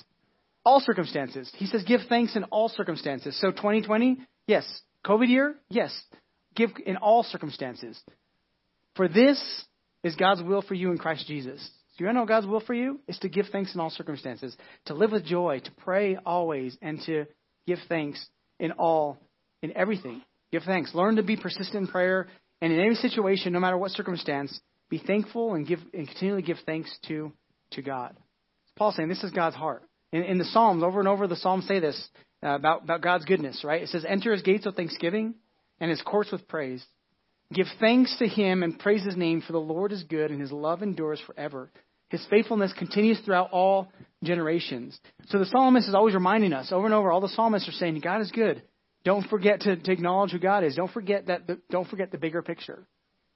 [0.66, 1.52] All circumstances.
[1.56, 3.40] He says give thanks in all circumstances.
[3.40, 4.66] So 2020, yes.
[5.06, 5.92] COVID year, yes.
[6.56, 8.00] Give in all circumstances.
[8.96, 9.42] For this
[10.04, 11.70] is God's will for you in Christ Jesus.
[11.98, 13.00] Do you know God's will for you?
[13.08, 17.00] Is to give thanks in all circumstances, to live with joy, to pray always, and
[17.06, 17.26] to
[17.68, 18.26] give thanks
[18.60, 19.18] in all,
[19.62, 20.22] in everything.
[20.52, 20.94] Give thanks.
[20.94, 22.28] Learn to be persistent in prayer,
[22.62, 24.60] and in any situation, no matter what circumstance,
[24.90, 27.32] be thankful and give and continually give thanks to
[27.72, 28.16] to God.
[28.78, 29.84] Paul's saying this is God's heart.
[30.12, 32.10] In, in the Psalms, over and over, the Psalms say this
[32.44, 33.64] uh, about about God's goodness.
[33.64, 33.82] Right?
[33.82, 35.36] It says, "Enter His gates with thanksgiving,
[35.82, 36.86] and His courts with praise."
[37.54, 40.52] Give thanks to him and praise his name, for the Lord is good and his
[40.52, 41.70] love endures forever.
[42.10, 43.92] His faithfulness continues throughout all
[44.24, 44.98] generations.
[45.28, 47.12] So the psalmist is always reminding us over and over.
[47.12, 48.64] All the psalmists are saying God is good.
[49.04, 50.76] Don't forget to, to acknowledge who God is.
[50.76, 51.48] Don't forget that.
[51.48, 52.88] The, don't forget the bigger picture.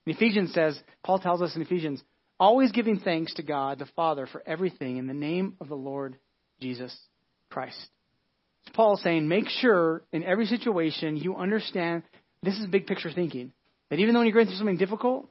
[0.05, 2.01] In Ephesians says, Paul tells us in Ephesians,
[2.39, 6.17] always giving thanks to God the Father for everything in the name of the Lord
[6.61, 6.95] Jesus
[7.49, 7.79] Christ.
[8.73, 12.03] Paul is saying, make sure in every situation you understand
[12.45, 13.51] this is big picture thinking.
[13.89, 15.29] That even though you're going through something difficult,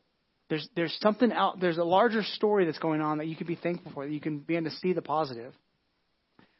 [0.48, 3.57] there's there's something out there's a larger story that's going on that you can be
[3.57, 5.53] thankful for, that you can begin to see the positive.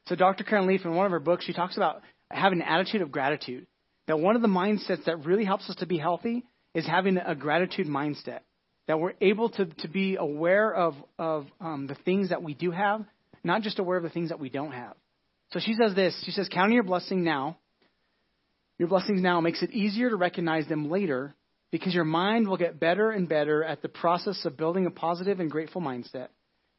[0.07, 0.45] So Dr.
[0.45, 3.67] Karen Leaf in one of her books, she talks about having an attitude of gratitude.
[4.07, 7.35] That one of the mindsets that really helps us to be healthy is having a
[7.35, 8.41] gratitude mindset.
[8.87, 12.71] That we're able to, to be aware of, of um, the things that we do
[12.71, 13.05] have,
[13.43, 14.95] not just aware of the things that we don't have.
[15.53, 16.21] So she says this.
[16.25, 17.57] She says, counting your blessing now,
[18.79, 21.35] your blessings now makes it easier to recognize them later
[21.71, 25.41] because your mind will get better and better at the process of building a positive
[25.41, 26.29] and grateful mindset.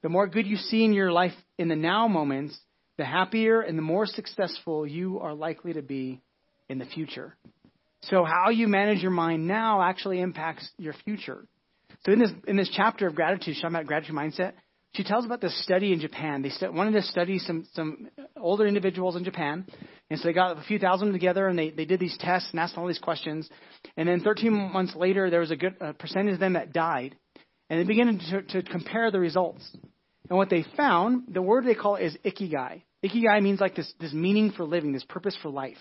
[0.04, 2.58] The more good you see in your life in the now moments,
[2.98, 6.22] the happier and the more successful you are likely to be
[6.70, 7.36] in the future.
[8.04, 11.46] So how you manage your mind now actually impacts your future.
[12.06, 14.54] So in this in this chapter of gratitude, talking about gratitude mindset.
[14.96, 16.42] She tells about this study in Japan.
[16.42, 19.66] They st- wanted to study some some older individuals in Japan,
[20.10, 22.60] And so they got a few thousand together and they, they did these tests and
[22.60, 23.50] asked all these questions.
[23.98, 27.16] And then 13 months later, there was a good a percentage of them that died.
[27.70, 29.70] And they began to, to compare the results.
[30.30, 32.84] And what they found, the word they call is ikigai.
[33.04, 35.78] Ikigai means like this, this meaning for living, this purpose for life.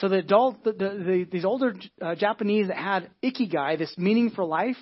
[0.00, 4.30] So the adult, the, the, the, these older uh, Japanese that had ikigai, this meaning
[4.30, 4.76] for life,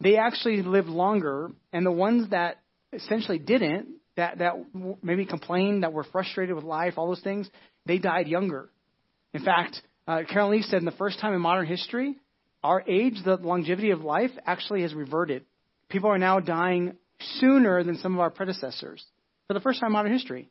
[0.00, 1.50] they actually lived longer.
[1.72, 2.58] And the ones that
[2.92, 4.54] essentially didn't, that, that
[5.02, 7.48] maybe complained, that were frustrated with life, all those things,
[7.86, 8.70] they died younger.
[9.32, 12.16] In fact, uh, Carol Leaf said in the first time in modern history,
[12.64, 15.44] our age, the longevity of life, actually has reverted.
[15.88, 16.96] People are now dying
[17.38, 19.04] sooner than some of our predecessors
[19.46, 20.48] for the first time in modern history.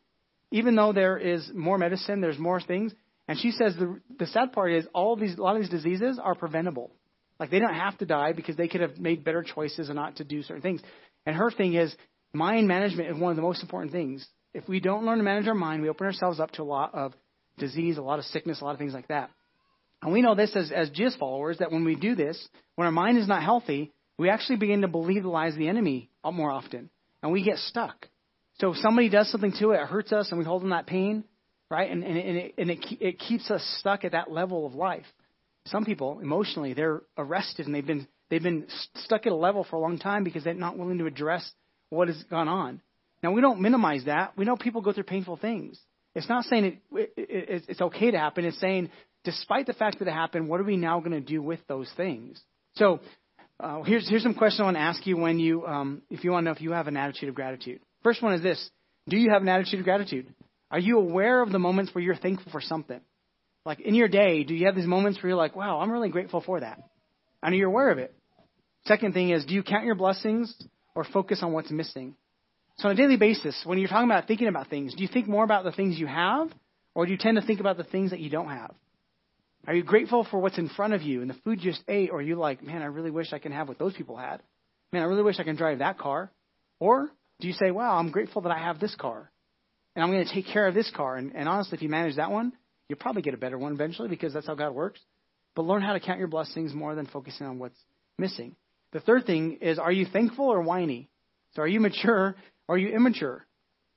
[0.52, 2.94] Even though there is more medicine, there's more things.
[3.28, 5.72] And she says the, the sad part is all of these, a lot of these
[5.72, 6.92] diseases are preventable.
[7.40, 10.18] Like they don't have to die because they could have made better choices and not
[10.18, 10.82] to do certain things.
[11.26, 11.94] And her thing is
[12.34, 14.26] mind management is one of the most important things.
[14.54, 16.94] If we don't learn to manage our mind, we open ourselves up to a lot
[16.94, 17.14] of
[17.58, 19.30] disease, a lot of sickness, a lot of things like that.
[20.02, 22.92] And we know this as, as Jesus followers that when we do this, when our
[22.92, 26.52] mind is not healthy, we actually begin to believe the lies of the enemy more
[26.52, 26.90] often.
[27.24, 28.08] And we get stuck.
[28.60, 30.88] So if somebody does something to it, it hurts us, and we hold on that
[30.88, 31.24] pain,
[31.70, 31.90] right?
[31.90, 35.06] And, and, and, it, and it, it keeps us stuck at that level of life.
[35.66, 39.76] Some people, emotionally, they're arrested and they've been, they've been stuck at a level for
[39.76, 41.50] a long time because they're not willing to address
[41.90, 42.82] what has gone on.
[43.24, 44.38] Now, we don't minimize that.
[44.38, 45.80] We know people go through painful things.
[46.14, 48.46] It's not saying it, it, it, it's okay to happen.
[48.46, 48.90] It's saying,
[49.24, 51.92] despite the fact that it happened, what are we now going to do with those
[51.98, 52.42] things?
[52.76, 53.00] So,
[53.60, 56.32] uh, here's here's some questions I want to ask you when you, um, if you
[56.32, 57.82] want to know if you have an attitude of gratitude.
[58.04, 58.70] First one is this:
[59.10, 60.34] Do you have an attitude of gratitude?
[60.70, 63.00] Are you aware of the moments where you're thankful for something?
[63.66, 66.10] Like in your day, do you have these moments where you're like, "Wow, I'm really
[66.10, 66.80] grateful for that,"
[67.42, 68.14] and are you're aware of it?
[68.86, 70.56] Second thing is, do you count your blessings
[70.98, 72.16] or focus on what's missing?
[72.78, 75.28] So on a daily basis, when you're talking about thinking about things, do you think
[75.28, 76.50] more about the things you have,
[76.96, 78.74] or do you tend to think about the things that you don't have?
[79.68, 82.10] Are you grateful for what's in front of you and the food you just ate,
[82.10, 84.42] or are you like, man, I really wish I can have what those people had?
[84.92, 86.32] Man, I really wish I can drive that car.
[86.80, 89.30] Or do you say, wow, I'm grateful that I have this car,
[89.96, 91.16] and I'm going to take care of this car?
[91.16, 92.54] And, and honestly, if you manage that one,
[92.90, 95.00] you'll probably get a better one eventually because that's how God works.
[95.56, 97.80] But learn how to count your blessings more than focusing on what's
[98.18, 98.56] missing.
[98.94, 101.10] The third thing is, are you thankful or whiny?
[101.56, 102.36] So are you mature
[102.68, 103.46] or are you immature?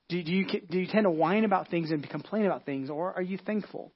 [0.08, 3.14] Do, do, you, do you tend to whine about things and complain about things, or
[3.14, 3.92] are you thankful?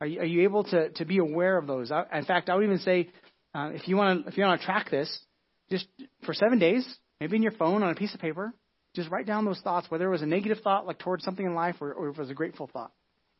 [0.00, 1.92] Are you, are you able to, to be aware of those?
[1.92, 3.10] I, in fact, I would even say,
[3.54, 5.20] uh, if you want to if you want to track this,
[5.68, 5.86] just
[6.24, 6.86] for seven days,
[7.20, 8.54] maybe in your phone on a piece of paper,
[8.96, 11.54] just write down those thoughts, whether it was a negative thought like towards something in
[11.54, 12.92] life, or, or if it was a grateful thought,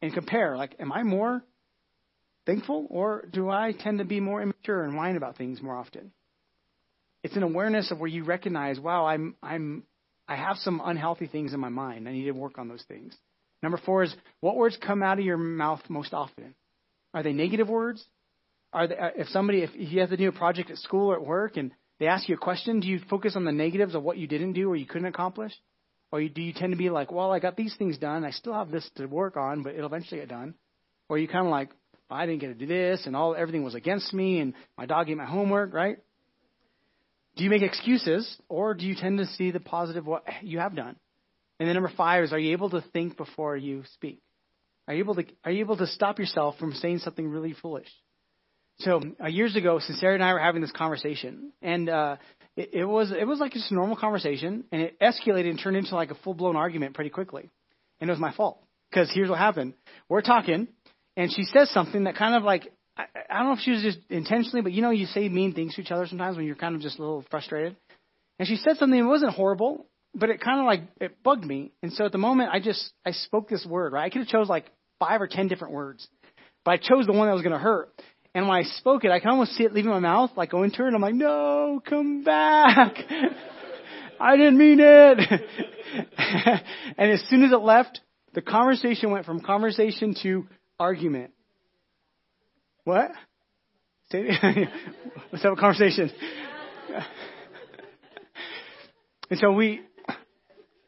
[0.02, 0.58] and compare.
[0.58, 1.42] Like, am I more
[2.44, 6.12] thankful, or do I tend to be more immature and whine about things more often?
[7.22, 9.84] It's an awareness of where you recognize, wow, I'm I'm
[10.26, 12.08] I have some unhealthy things in my mind.
[12.08, 13.14] I need to work on those things.
[13.62, 16.54] Number four is what words come out of your mouth most often?
[17.12, 18.04] Are they negative words?
[18.72, 21.16] Are they, uh, if somebody, if you have to do a project at school or
[21.16, 24.02] at work and they ask you a question, do you focus on the negatives of
[24.02, 25.52] what you didn't do or you couldn't accomplish?
[26.12, 28.24] Or do you tend to be like, well, I got these things done.
[28.24, 30.54] I still have this to work on, but it'll eventually get done.
[31.08, 31.70] Or you kind of like,
[32.08, 35.10] I didn't get to do this and all everything was against me and my dog
[35.10, 35.98] ate my homework, right?
[37.40, 40.76] Do you make excuses or do you tend to see the positive what you have
[40.76, 40.94] done?
[41.58, 44.20] And then number five is, are you able to think before you speak?
[44.86, 47.88] Are you able to are you able to stop yourself from saying something really foolish?
[48.80, 52.16] So uh, years ago, Sarah and I were having this conversation, and uh,
[52.56, 55.78] it, it was it was like just a normal conversation, and it escalated and turned
[55.78, 57.48] into like a full blown argument pretty quickly,
[58.02, 59.72] and it was my fault because here's what happened:
[60.10, 60.68] we're talking,
[61.16, 62.70] and she says something that kind of like
[63.28, 65.74] I, don't know if she was just intentionally, but you know, you say mean things
[65.74, 67.76] to each other sometimes when you're kind of just a little frustrated.
[68.38, 71.72] And she said something that wasn't horrible, but it kind of like it bugged me.
[71.82, 73.92] And so at the moment, I just I spoke this word.
[73.92, 74.66] Right, I could have chose like
[74.98, 76.06] five or ten different words,
[76.64, 77.90] but I chose the one that was going to hurt.
[78.34, 80.70] And when I spoke it, I can almost see it leaving my mouth, like going
[80.70, 82.94] to her, and I'm like, "No, come back!
[84.20, 85.18] I didn't mean it."
[86.96, 88.00] and as soon as it left,
[88.34, 90.46] the conversation went from conversation to
[90.78, 91.32] argument.
[92.84, 93.10] What?
[94.12, 96.10] Let's have a conversation.
[99.30, 99.82] and so we,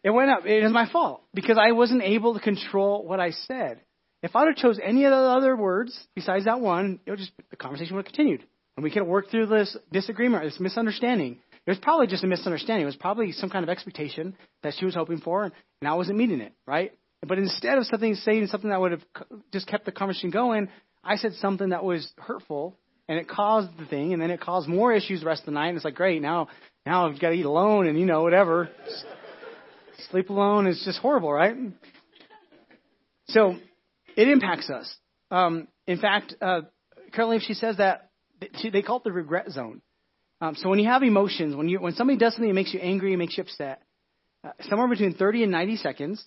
[0.03, 0.45] it went up.
[0.45, 3.81] It was my fault because I wasn't able to control what I said.
[4.23, 7.33] If I'd have chose any of the other words besides that one, it would just
[7.51, 8.45] the conversation would have continued,
[8.77, 11.39] and we could have worked through this disagreement this misunderstanding.
[11.65, 12.83] It was probably just a misunderstanding.
[12.83, 15.53] It was probably some kind of expectation that she was hoping for, and
[15.89, 16.93] I wasn't meeting it, right?
[17.25, 19.05] But instead of something saying something that would have
[19.53, 20.69] just kept the conversation going,
[21.05, 24.69] I said something that was hurtful, and it caused the thing, and then it caused
[24.69, 25.69] more issues the rest of the night.
[25.69, 26.49] And it's like, great, now
[26.87, 28.69] now I've got to eat alone, and you know whatever.
[30.11, 31.57] Sleep alone is just horrible, right?
[33.29, 33.57] So
[34.17, 34.93] it impacts us.
[35.31, 36.63] Um, in fact, uh,
[37.13, 38.11] Caroline Leaf she says that
[38.57, 39.81] she, they call it the regret zone.
[40.41, 42.81] Um, so when you have emotions, when you when somebody does something that makes you
[42.81, 43.83] angry, makes you upset,
[44.45, 46.25] uh, somewhere between 30 and 90 seconds,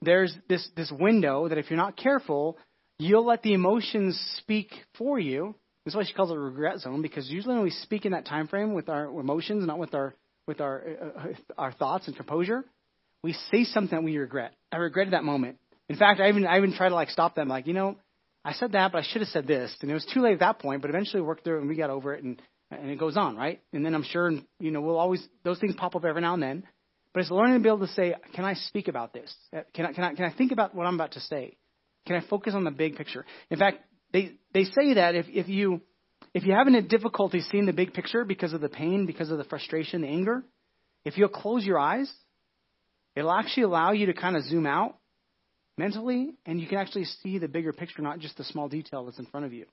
[0.00, 2.56] there's this this window that if you're not careful,
[3.00, 5.54] you'll let the emotions speak for you.
[5.84, 8.26] That's why she calls it a regret zone because usually when we speak in that
[8.26, 10.14] time frame with our emotions, not with our
[10.46, 12.64] with our uh, our thoughts and composure,
[13.22, 14.54] we say something that we regret.
[14.70, 15.58] I regretted that moment.
[15.88, 17.96] In fact, I even I even try to like stop them, like you know,
[18.44, 20.40] I said that, but I should have said this, and it was too late at
[20.40, 20.82] that point.
[20.82, 23.16] But eventually, we worked through it and we got over it, and and it goes
[23.16, 23.60] on, right?
[23.72, 26.42] And then I'm sure, you know, we'll always those things pop up every now and
[26.42, 26.64] then.
[27.12, 29.34] But it's learning to be able to say, can I speak about this?
[29.74, 31.56] Can I can I can I think about what I'm about to say?
[32.06, 33.24] Can I focus on the big picture?
[33.50, 33.78] In fact,
[34.12, 35.80] they they say that if if you
[36.34, 39.38] if you're having a difficulty seeing the big picture because of the pain, because of
[39.38, 40.44] the frustration, the anger,
[41.04, 42.10] if you'll close your eyes,
[43.16, 44.96] it'll actually allow you to kind of zoom out
[45.76, 49.18] mentally, and you can actually see the bigger picture, not just the small detail that's
[49.18, 49.66] in front of you.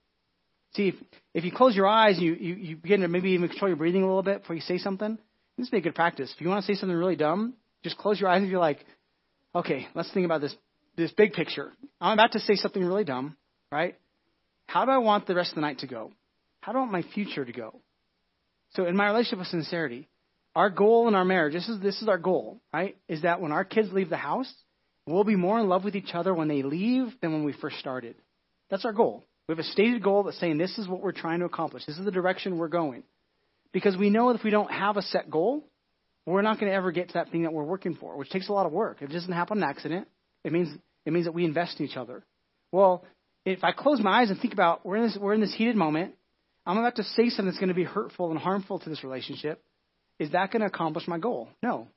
[0.73, 0.95] See, if,
[1.33, 4.03] if you close your eyes, you, you, you begin to maybe even control your breathing
[4.03, 5.17] a little bit before you say something.
[5.57, 6.31] This would be a good practice.
[6.33, 8.85] If you want to say something really dumb, just close your eyes and you're like,
[9.55, 10.55] okay, let's think about this
[10.97, 11.71] this big picture.
[12.01, 13.38] I'm about to say something really dumb,
[13.71, 13.95] right?
[14.67, 16.12] How do I want the rest of the night to go?
[16.62, 17.79] How do I want my future to go?
[18.71, 20.10] So in my relationship with sincerity,
[20.55, 22.97] our goal in our marriage, this is this is our goal, right?
[23.07, 24.51] Is that when our kids leave the house,
[25.05, 27.77] we'll be more in love with each other when they leave than when we first
[27.77, 28.15] started.
[28.69, 29.23] That's our goal.
[29.47, 31.86] We have a stated goal that's saying this is what we're trying to accomplish.
[31.86, 33.03] This is the direction we're going.
[33.71, 35.63] Because we know if we don't have a set goal,
[36.25, 38.49] we're not going to ever get to that thing that we're working for, which takes
[38.49, 39.01] a lot of work.
[39.01, 40.07] It doesn't happen on accident.
[40.43, 40.69] It means
[41.06, 42.23] it means that we invest in each other.
[42.71, 43.06] Well,
[43.45, 45.76] if I close my eyes and think about we're in this we're in this heated
[45.76, 46.15] moment,
[46.65, 49.63] I'm about to say something that's going to be hurtful and harmful to this relationship.
[50.19, 51.47] Is that going to accomplish my goal?
[51.63, 51.88] No.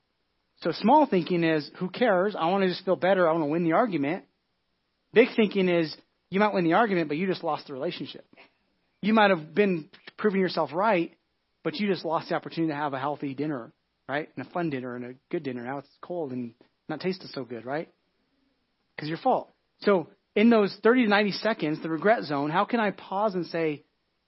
[0.63, 2.37] So small thinking is who cares?
[2.39, 3.29] I want to just feel better.
[3.29, 4.25] I want to win the argument.
[5.13, 5.95] Big thinking is
[6.31, 8.25] you might win the argument, but you just lost the relationship.
[9.03, 11.17] You might have been proving yourself right,
[11.65, 13.73] but you just lost the opportunity to have a healthy dinner,
[14.09, 14.29] right?
[14.37, 15.65] And a fun dinner and a good dinner.
[15.65, 16.53] Now it's cold and
[16.89, 17.89] not tasting so good, right?
[19.01, 19.51] Because your fault.
[19.81, 23.47] So in those 30 to 90 seconds, the regret zone, how can I pause and
[23.47, 23.83] say,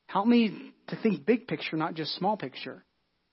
[0.07, 2.83] help me to think big picture, not just small picture?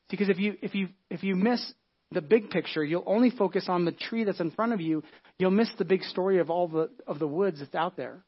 [0.10, 1.74] Because if you if you if you miss
[2.12, 5.02] the big picture, you'll only focus on the tree that's in front of you.
[5.38, 8.26] You'll miss the big story of all the of the woods that's out there.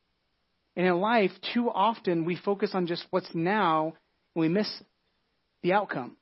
[0.78, 3.94] And in life, too often we focus on just what's now
[4.36, 4.72] and we miss
[5.64, 6.16] the outcome.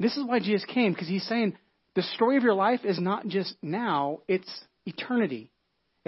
[0.00, 1.56] This is why Jesus came, because he's saying
[1.94, 4.50] the story of your life is not just now, it's
[4.84, 5.52] eternity.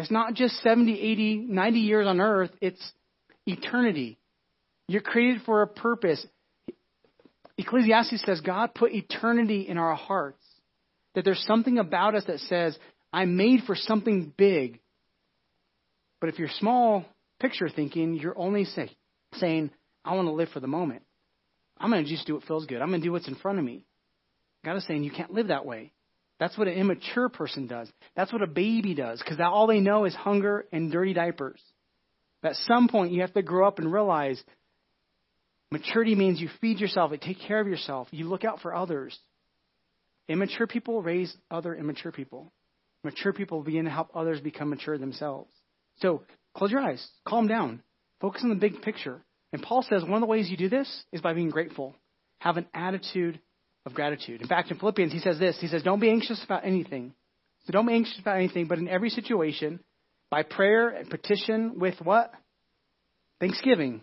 [0.01, 2.93] It's not just 70, 80, 90 years on earth, it's
[3.47, 4.19] eternity.
[4.89, 6.25] You're created for a purpose.
[7.59, 10.43] Ecclesiastes says God put eternity in our hearts.
[11.15, 12.79] That there's something about us that says,
[13.13, 14.81] I'm made for something big.
[16.21, 17.05] But if you're small,
[17.39, 18.91] picture thinking, you're only say,
[19.35, 19.71] saying,
[20.05, 21.03] I want to live for the moment.
[21.79, 22.81] I'm going to just do what feels good.
[22.81, 23.85] I'm going to do what's in front of me.
[24.65, 25.93] God is saying you can't live that way.
[26.41, 27.89] That's what an immature person does.
[28.17, 31.61] That's what a baby does because all they know is hunger and dirty diapers.
[32.43, 34.43] At some point, you have to grow up and realize
[35.71, 39.17] maturity means you feed yourself, you take care of yourself, you look out for others.
[40.29, 42.51] Immature people raise other immature people.
[43.05, 45.53] Mature people begin to help others become mature themselves.
[46.01, 46.23] So
[46.55, 47.07] Close your eyes.
[47.27, 47.83] Calm down.
[48.21, 49.23] Focus on the big picture.
[49.53, 51.95] And Paul says one of the ways you do this is by being grateful.
[52.39, 53.41] Have an attitude
[53.87, 54.41] of gratitude.
[54.41, 55.59] In fact, in Philippians, he says this.
[55.61, 57.15] He says, Don't be anxious about anything.
[57.67, 59.81] So don't be anxious about anything, but in every situation,
[60.31, 62.33] by prayer and petition with what?
[63.39, 64.03] Thanksgiving.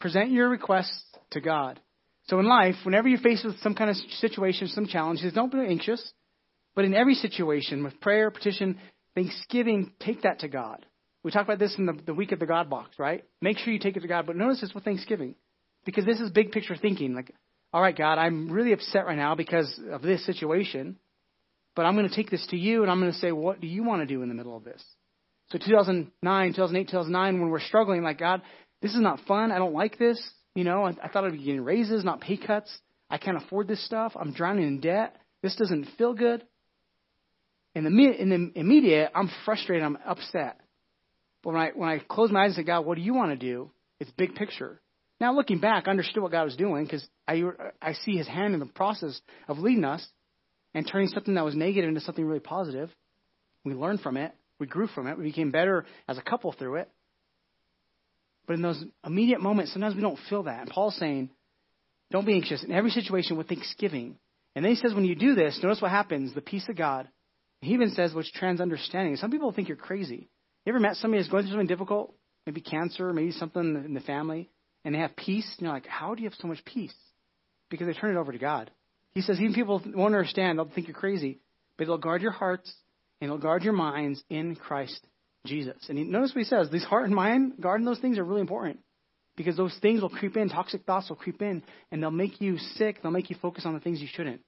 [0.00, 1.80] Present your requests to God.
[2.28, 5.58] So in life, whenever you're faced with some kind of situation, some challenges, don't be
[5.58, 6.12] anxious.
[6.74, 8.78] But in every situation, with prayer, petition,
[9.14, 10.84] thanksgiving, take that to God.
[11.22, 13.24] We talked about this in the, the week of the God box, right?
[13.40, 14.26] Make sure you take it to God.
[14.26, 15.34] But notice this with Thanksgiving.
[15.84, 17.14] Because this is big picture thinking.
[17.14, 17.32] Like,
[17.76, 20.96] all right, God, I'm really upset right now because of this situation.
[21.74, 23.66] But I'm going to take this to you and I'm going to say, what do
[23.66, 24.82] you want to do in the middle of this?
[25.50, 28.40] So 2009, 2008, 2009, when we're struggling, like, God,
[28.80, 29.52] this is not fun.
[29.52, 30.18] I don't like this.
[30.54, 32.74] You know, I, I thought I'd be getting raises, not pay cuts.
[33.10, 34.14] I can't afford this stuff.
[34.18, 35.14] I'm drowning in debt.
[35.42, 36.46] This doesn't feel good.
[37.74, 39.84] In the, in the immediate, I'm frustrated.
[39.84, 40.58] I'm upset.
[41.44, 43.32] But when I when I close my eyes and say, God, what do you want
[43.32, 43.70] to do?
[44.00, 44.80] It's big picture.
[45.20, 47.42] Now looking back, I understood what God was doing because I
[47.80, 50.06] I see His hand in the process of leading us
[50.74, 52.90] and turning something that was negative into something really positive.
[53.64, 54.32] We learned from it.
[54.58, 55.18] We grew from it.
[55.18, 56.90] We became better as a couple through it.
[58.46, 60.60] But in those immediate moments, sometimes we don't feel that.
[60.60, 61.30] And Paul's saying,
[62.10, 64.16] don't be anxious in every situation with thanksgiving.
[64.54, 67.08] And then he says, when you do this, notice what happens the peace of God.
[67.60, 69.16] He even says, which trans understanding.
[69.16, 70.28] Some people think you're crazy.
[70.64, 72.14] You ever met somebody who's going through something difficult,
[72.46, 74.50] maybe cancer, maybe something in the family,
[74.86, 75.46] and they have peace?
[75.58, 76.94] And you're like, how do you have so much peace?
[77.68, 78.70] Because they turn it over to God.
[79.12, 81.40] He says even people won't understand; they'll think you're crazy,
[81.76, 82.72] but they'll guard your hearts
[83.20, 85.04] and they'll guard your minds in Christ
[85.44, 85.76] Jesus.
[85.88, 88.42] And he, notice what he says: these heart and mind, guarding those things are really
[88.42, 88.78] important
[89.36, 92.56] because those things will creep in, toxic thoughts will creep in, and they'll make you
[92.58, 93.02] sick.
[93.02, 94.40] They'll make you focus on the things you shouldn't.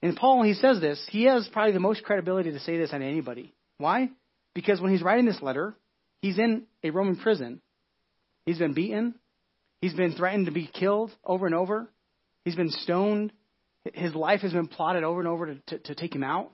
[0.00, 3.02] And Paul, he says this, he has probably the most credibility to say this on
[3.02, 3.52] anybody.
[3.78, 4.10] Why?
[4.54, 5.74] Because when he's writing this letter,
[6.20, 7.60] he's in a Roman prison.
[8.46, 9.14] He's been beaten.
[9.80, 11.90] He's been threatened to be killed over and over.
[12.44, 13.32] He's been stoned.
[13.92, 16.52] His life has been plotted over and over to, to, to take him out.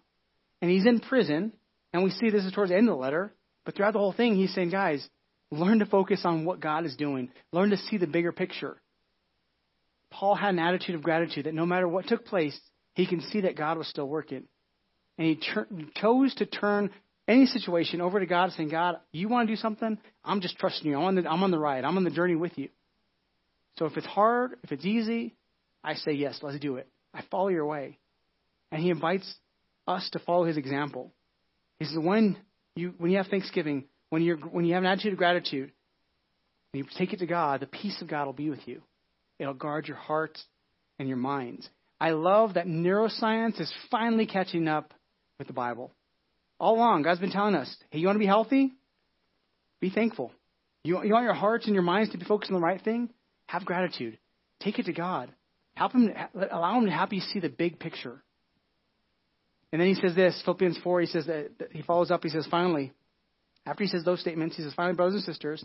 [0.61, 1.53] And he's in prison.
[1.93, 3.33] And we see this is towards the end of the letter.
[3.64, 5.07] But throughout the whole thing, he's saying, guys,
[5.51, 7.31] learn to focus on what God is doing.
[7.53, 8.81] Learn to see the bigger picture.
[10.11, 12.59] Paul had an attitude of gratitude that no matter what took place,
[12.95, 14.45] he can see that God was still working.
[15.18, 16.91] And he tur- chose to turn
[17.29, 19.99] any situation over to God, saying, God, you want to do something?
[20.25, 20.97] I'm just trusting you.
[20.97, 21.85] I'm on, the, I'm on the ride.
[21.85, 22.71] I'm on the journey with you.
[23.79, 25.35] So if it's hard, if it's easy,
[25.83, 26.89] I say, yes, let's do it.
[27.14, 27.99] I follow your way.
[28.71, 29.35] And he invites
[29.87, 31.12] us to follow his example.
[31.79, 32.37] He says, when
[32.77, 35.73] you, when you have thanksgiving, when, you're, when you have an attitude of gratitude,
[36.73, 38.83] you take it to God, the peace of God will be with you.
[39.39, 40.45] It'll guard your hearts
[40.99, 41.68] and your minds.
[42.01, 44.95] I love that neuroscience is finally catching up
[45.39, 45.91] with the Bible.
[46.59, 48.73] All along, God's been telling us, hey, you want to be healthy?
[49.81, 50.33] Be thankful.
[50.85, 53.11] You, you want your hearts and your minds to be focused on the right thing?
[53.51, 54.17] Have gratitude.
[54.61, 55.29] Take it to God.
[55.75, 56.13] Help him,
[56.53, 58.23] allow him to help you see the big picture.
[59.73, 62.47] And then he says this, Philippians 4, he says that, he follows up, he says,
[62.49, 62.93] finally,
[63.67, 65.65] after he says those statements, he says, finally, brothers and sisters,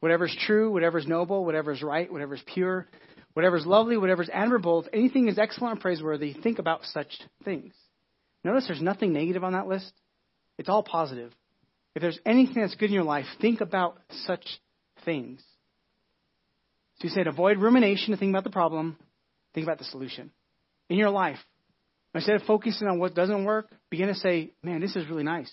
[0.00, 2.88] whatever is true, whatever is noble, whatever is right, whatever is pure,
[3.34, 7.10] whatever is lovely, whatever is admirable, if anything is excellent and praiseworthy, think about such
[7.44, 7.74] things.
[8.42, 9.92] Notice there's nothing negative on that list.
[10.56, 11.34] It's all positive.
[11.94, 14.46] If there's anything that's good in your life, think about such
[15.04, 15.42] things.
[17.00, 18.96] So he said, avoid rumination to think about the problem,
[19.54, 20.32] think about the solution.
[20.88, 21.38] In your life,
[22.14, 25.52] instead of focusing on what doesn't work, begin to say, man, this is really nice.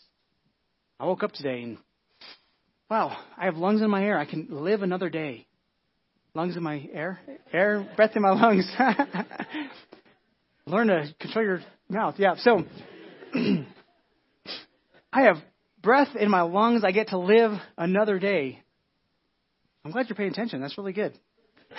[0.99, 1.77] I woke up today and,
[2.89, 4.17] wow, I have lungs in my air.
[4.17, 5.45] I can live another day.
[6.33, 7.19] Lungs in my air?
[7.53, 8.69] Air, breath in my lungs.
[10.65, 12.15] Learn to control your mouth.
[12.17, 12.63] Yeah, so
[15.13, 15.37] I have
[15.81, 16.83] breath in my lungs.
[16.83, 18.63] I get to live another day.
[19.83, 20.59] I'm glad you're paying attention.
[20.59, 21.17] That's really good.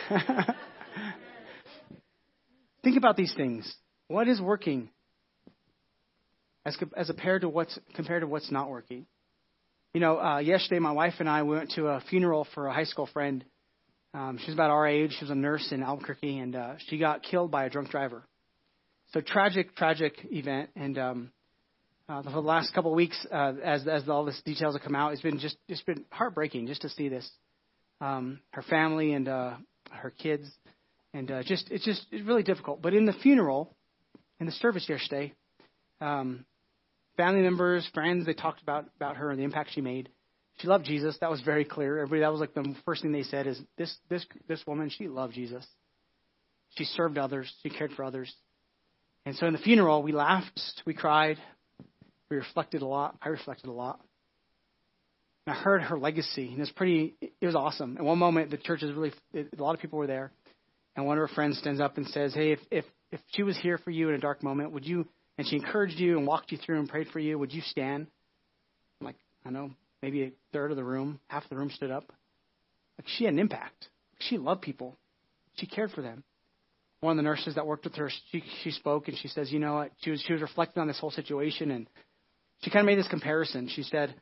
[2.83, 3.75] Think about these things.
[4.09, 4.91] What is working
[6.65, 9.07] as, as compared to what's compared to what's not working?
[9.95, 12.85] You know, uh, yesterday my wife and I went to a funeral for a high
[12.85, 13.45] school friend.
[14.15, 15.15] Um, she was about our age.
[15.19, 18.23] She was a nurse in Albuquerque, and uh, she got killed by a drunk driver.
[19.13, 20.71] So tragic, tragic event.
[20.75, 21.33] And um,
[22.09, 24.95] uh, for the last couple of weeks, uh, as as all this details have come
[24.95, 27.29] out, it's been just it's been heartbreaking just to see this.
[28.01, 29.55] Um, her family and uh,
[29.91, 30.51] her kids,
[31.13, 32.83] and uh, just it's just it's really difficult.
[32.83, 33.75] But in the funeral,
[34.41, 35.33] in the service yesterday,
[36.01, 36.45] um,
[37.17, 40.09] family members, friends, they talked about about her and the impact she made.
[40.59, 41.17] She loved Jesus.
[41.21, 41.99] That was very clear.
[41.99, 45.09] Everybody that was like the first thing they said is this this this woman she
[45.09, 45.67] loved Jesus.
[46.77, 47.53] She served others.
[47.63, 48.33] She cared for others.
[49.25, 51.37] And so in the funeral, we laughed, we cried,
[52.31, 53.17] we reflected a lot.
[53.21, 54.01] I reflected a lot.
[55.47, 57.15] And I heard her legacy, and it was pretty.
[57.21, 57.97] It was awesome.
[57.97, 59.13] At one moment, the church is really.
[59.35, 60.33] A lot of people were there,
[60.97, 63.57] and one of her friends stands up and says, "Hey, if if if she was
[63.59, 65.07] here for you in a dark moment, would you?"
[65.39, 67.39] And she encouraged you and walked you through and prayed for you.
[67.39, 68.07] Would you stand?
[69.01, 69.71] I'm like, I know,
[70.03, 72.11] maybe a third of the room, half of the room stood up.
[72.99, 73.89] Like she had an impact.
[74.21, 74.97] She loved people.
[75.57, 76.25] She cared for them.
[77.01, 79.59] One of the nurses that worked with her, she she spoke and she says, you
[79.59, 79.93] know what?
[79.99, 81.87] She was she was reflecting on this whole situation and
[82.63, 83.69] she kind of made this comparison.
[83.69, 84.15] She said,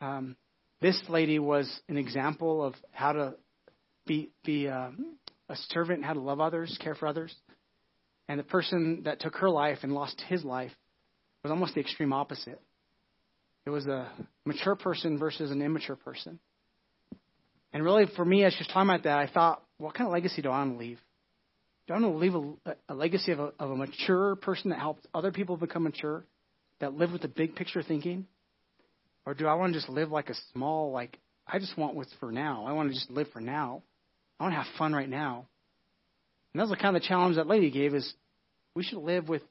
[0.00, 0.36] um,
[0.80, 3.34] this lady was an example of how to
[4.06, 5.16] be be um,
[5.48, 7.34] a servant, how to love others, care for others.
[8.28, 10.72] And the person that took her life and lost his life
[11.42, 12.60] was almost the extreme opposite.
[13.64, 14.10] It was a
[14.44, 16.38] mature person versus an immature person.
[17.72, 20.12] And really, for me, as she was talking about that, I thought, what kind of
[20.12, 20.98] legacy do I want to leave?
[21.86, 22.34] Do I want to leave
[22.66, 26.24] a, a legacy of a, of a mature person that helped other people become mature,
[26.80, 28.26] that live with the big picture thinking?
[29.26, 32.12] Or do I want to just live like a small, like, I just want what's
[32.20, 32.64] for now.
[32.66, 33.82] I want to just live for now.
[34.38, 35.46] I want to have fun right now.
[36.52, 38.12] And that's the kind of the challenge that lady gave is
[38.74, 39.42] we should live with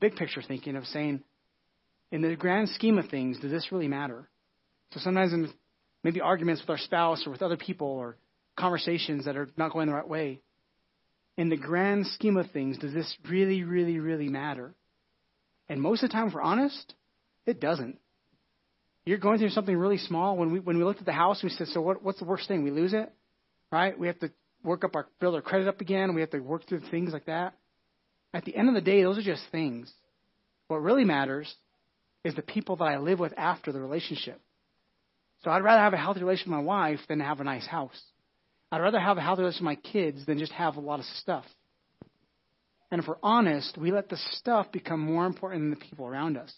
[0.00, 1.22] big picture thinking of saying,
[2.10, 4.28] in the grand scheme of things, does this really matter?
[4.92, 5.50] So sometimes in
[6.04, 8.16] maybe arguments with our spouse or with other people or
[8.56, 10.40] conversations that are not going the right way,
[11.38, 14.74] in the grand scheme of things, does this really, really, really matter?
[15.68, 16.94] And most of the time, if we're honest,
[17.46, 17.98] it doesn't.
[19.04, 20.36] You're going through something really small.
[20.36, 22.46] When we when we looked at the house, we said, so what, what's the worst
[22.46, 22.62] thing?
[22.62, 23.12] We lose it,
[23.70, 23.98] right?
[23.98, 24.30] We have to
[24.62, 26.14] work up our build our credit up again.
[26.14, 27.54] We have to work through things like that.
[28.32, 29.92] At the end of the day, those are just things.
[30.68, 31.52] What really matters
[32.24, 34.40] is the people that I live with after the relationship.
[35.42, 38.00] So I'd rather have a healthy relationship with my wife than have a nice house.
[38.70, 41.04] I'd rather have a healthy relationship with my kids than just have a lot of
[41.16, 41.44] stuff.
[42.90, 46.36] And if we're honest, we let the stuff become more important than the people around
[46.36, 46.54] us.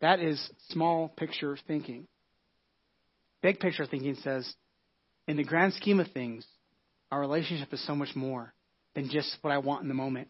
[0.00, 2.06] That is small picture thinking.
[3.42, 4.52] Big picture thinking says,
[5.28, 6.46] in the grand scheme of things,
[7.10, 8.52] our relationship is so much more
[8.94, 10.28] than just what I want in the moment.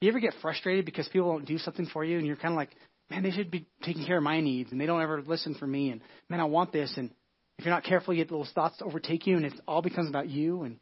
[0.00, 2.56] You ever get frustrated because people don't do something for you and you're kind of
[2.56, 2.70] like,
[3.10, 5.66] man, they should be taking care of my needs and they don't ever listen for
[5.66, 7.10] me and man, I want this and
[7.58, 10.10] if you're not careful, you get those thoughts to overtake you and it all becomes
[10.10, 10.78] about you and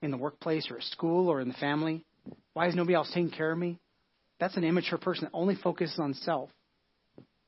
[0.00, 2.04] in the workplace or at school or in the family.
[2.52, 3.78] Why is nobody else taking care of me?
[4.38, 6.50] That's an immature person that only focuses on self.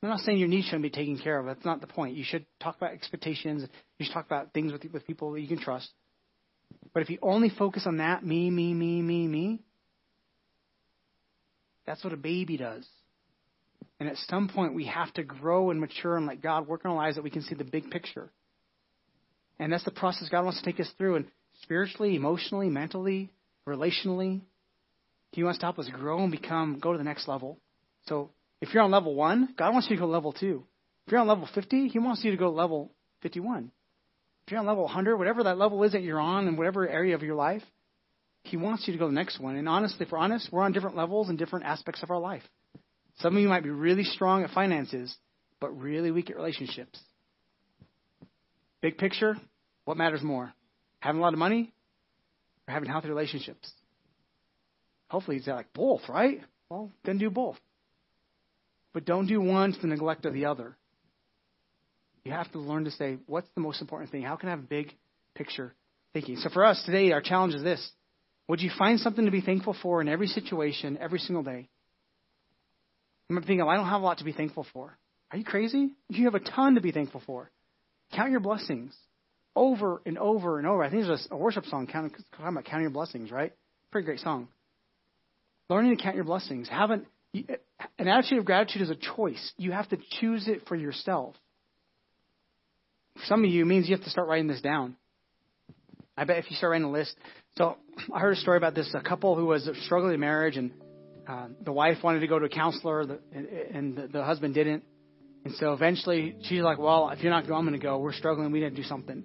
[0.05, 1.47] I'm not saying your needs shouldn't be taken care of.
[1.47, 2.15] That's not the point.
[2.15, 3.67] You should talk about expectations.
[3.97, 5.89] You should talk about things with with people that you can trust.
[6.93, 9.61] But if you only focus on that, me, me, me, me, me,
[11.87, 12.87] that's what a baby does.
[13.99, 16.91] And at some point, we have to grow and mature and let God work in
[16.91, 18.29] our lives that we can see the big picture.
[19.57, 21.15] And that's the process God wants to take us through.
[21.15, 21.25] And
[21.63, 23.31] spiritually, emotionally, mentally,
[23.67, 24.41] relationally,
[25.31, 27.57] He wants to help us grow and become, go to the next level.
[28.07, 28.29] So
[28.61, 30.63] if you're on level one, God wants you to go level two.
[31.05, 32.91] If you're on level 50, He wants you to go level
[33.21, 33.71] 51.
[34.45, 37.15] If you're on level 100, whatever that level is that you're on in whatever area
[37.15, 37.63] of your life,
[38.43, 39.55] He wants you to go to the next one.
[39.55, 42.43] And honestly, if we're honest, we're on different levels and different aspects of our life.
[43.19, 45.15] Some of you might be really strong at finances,
[45.59, 46.99] but really weak at relationships.
[48.81, 49.35] Big picture,
[49.85, 50.53] what matters more?
[50.99, 51.73] Having a lot of money
[52.67, 53.71] or having healthy relationships?
[55.07, 56.41] Hopefully, it's like both, right?
[56.69, 57.57] Well, then do both.
[58.95, 60.77] But don't do one to the neglect of the other.
[62.23, 64.21] You have to learn to say, what's the most important thing?
[64.21, 64.95] How can I have big
[65.35, 65.75] picture
[66.13, 66.37] thinking?
[66.37, 67.91] So for us today, our challenge is this.
[68.47, 71.67] Would you find something to be thankful for in every situation, every single day?
[73.29, 74.97] I'm thinking, well, I don't have a lot to be thankful for.
[75.29, 75.91] Are you crazy?
[76.07, 77.51] You have a ton to be thankful for.
[78.15, 78.95] Count your blessings
[79.57, 80.81] over and over and over.
[80.81, 83.51] I think there's a worship song talking about counting your blessings, right?
[83.91, 84.47] Pretty great song.
[85.69, 86.69] Learning to count your blessings.
[86.69, 86.91] Have
[87.97, 89.53] an, attitude of gratitude is a choice.
[89.57, 91.35] You have to choose it for yourself.
[93.15, 94.95] For some of you, it means you have to start writing this down.
[96.17, 97.15] I bet if you start writing a list.
[97.57, 97.77] So
[98.13, 100.71] I heard a story about this a couple who was struggling in marriage, and
[101.27, 104.83] uh, the wife wanted to go to a counselor, the, and the, the husband didn't.
[105.43, 107.99] And so eventually she's like, well, if you're not going, I'm going to go.
[107.99, 108.51] We're struggling.
[108.51, 109.23] We need to do something.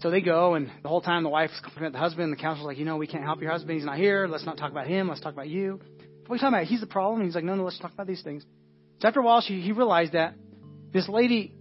[0.00, 2.66] So they go, and the whole time the wife's about the husband, and the counselor's
[2.66, 3.76] like, you know, we can't help your husband.
[3.76, 4.26] He's not here.
[4.26, 5.08] Let's not talk about him.
[5.08, 5.80] Let's talk about you.
[6.30, 6.66] What are you talking about?
[6.68, 7.24] He's the problem.
[7.24, 8.46] He's like, no, no, let's talk about these things.
[9.00, 10.34] So after a while, she, he realized that
[10.92, 11.52] this lady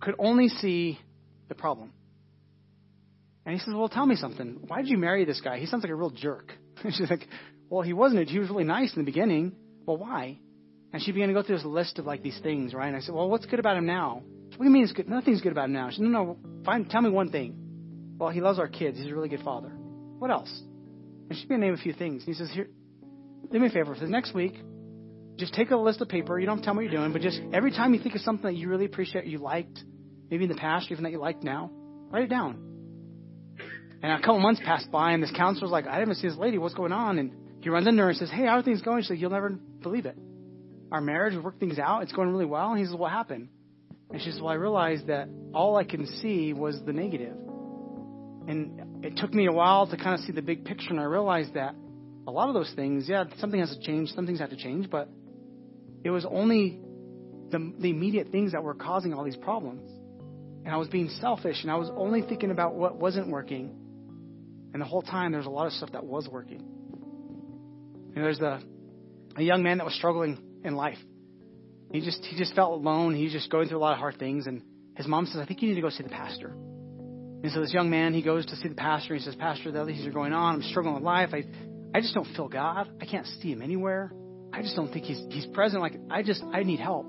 [0.00, 0.98] could only see
[1.50, 1.92] the problem.
[3.44, 4.60] And he says, well, tell me something.
[4.68, 5.58] Why did you marry this guy?
[5.58, 6.50] He sounds like a real jerk.
[6.82, 7.28] she's like,
[7.68, 8.26] well, he wasn't.
[8.30, 9.52] He was really nice in the beginning.
[9.84, 10.38] Well, why?
[10.94, 12.88] And she began to go through this list of like these things, right?
[12.88, 14.22] And I said, well, what's good about him now?
[14.48, 15.10] What do you mean it's good?
[15.10, 15.90] Nothing's good about him now.
[15.90, 16.86] She said, no, no, fine.
[16.86, 18.16] Tell me one thing.
[18.18, 18.96] Well, he loves our kids.
[18.96, 19.68] He's a really good father.
[19.68, 20.62] What else?
[21.28, 22.24] And she began to name a few things.
[22.24, 22.68] And he says, here,
[23.50, 23.94] do me a favor.
[23.94, 24.54] For the next week,
[25.36, 26.38] just take a list of paper.
[26.38, 28.14] You don't have to tell me what you're doing, but just every time you think
[28.14, 29.82] of something that you really appreciate, you liked,
[30.30, 31.70] maybe in the past, even that you like now,
[32.10, 32.74] write it down.
[34.02, 36.58] And a couple months passed by, and this counselor's like, I didn't see this lady.
[36.58, 37.18] What's going on?
[37.18, 37.32] And
[37.62, 39.02] he runs into her and says, Hey, how are things going?
[39.02, 39.50] She's like, You'll never
[39.82, 40.16] believe it.
[40.92, 42.02] Our marriage, we worked things out.
[42.02, 42.70] It's going really well.
[42.70, 43.48] And he says, What happened?
[44.10, 47.34] And she says, Well, I realized that all I can see was the negative.
[48.46, 51.04] And it took me a while to kind of see the big picture, and I
[51.04, 51.74] realized that
[52.26, 54.90] a lot of those things, yeah, something has to change, some things have to change,
[54.90, 55.08] but
[56.02, 56.80] it was only
[57.50, 59.90] the, the immediate things that were causing all these problems.
[60.64, 63.76] And I was being selfish, and I was only thinking about what wasn't working.
[64.72, 66.62] And the whole time, there's a lot of stuff that was working.
[68.14, 68.60] And there's a,
[69.36, 70.98] a young man that was struggling in life.
[71.92, 73.14] He just he just felt alone.
[73.14, 74.46] He was just going through a lot of hard things.
[74.46, 74.62] And
[74.96, 76.48] his mom says, I think you need to go see the pastor.
[76.48, 79.14] And so this young man, he goes to see the pastor.
[79.14, 80.56] He says, Pastor, the other things are going on.
[80.56, 81.28] I'm struggling with life.
[81.34, 81.44] I,
[81.94, 82.90] I just don't feel God.
[83.00, 84.12] I can't see him anywhere.
[84.52, 85.80] I just don't think he's he's present.
[85.80, 87.06] Like I just I need help.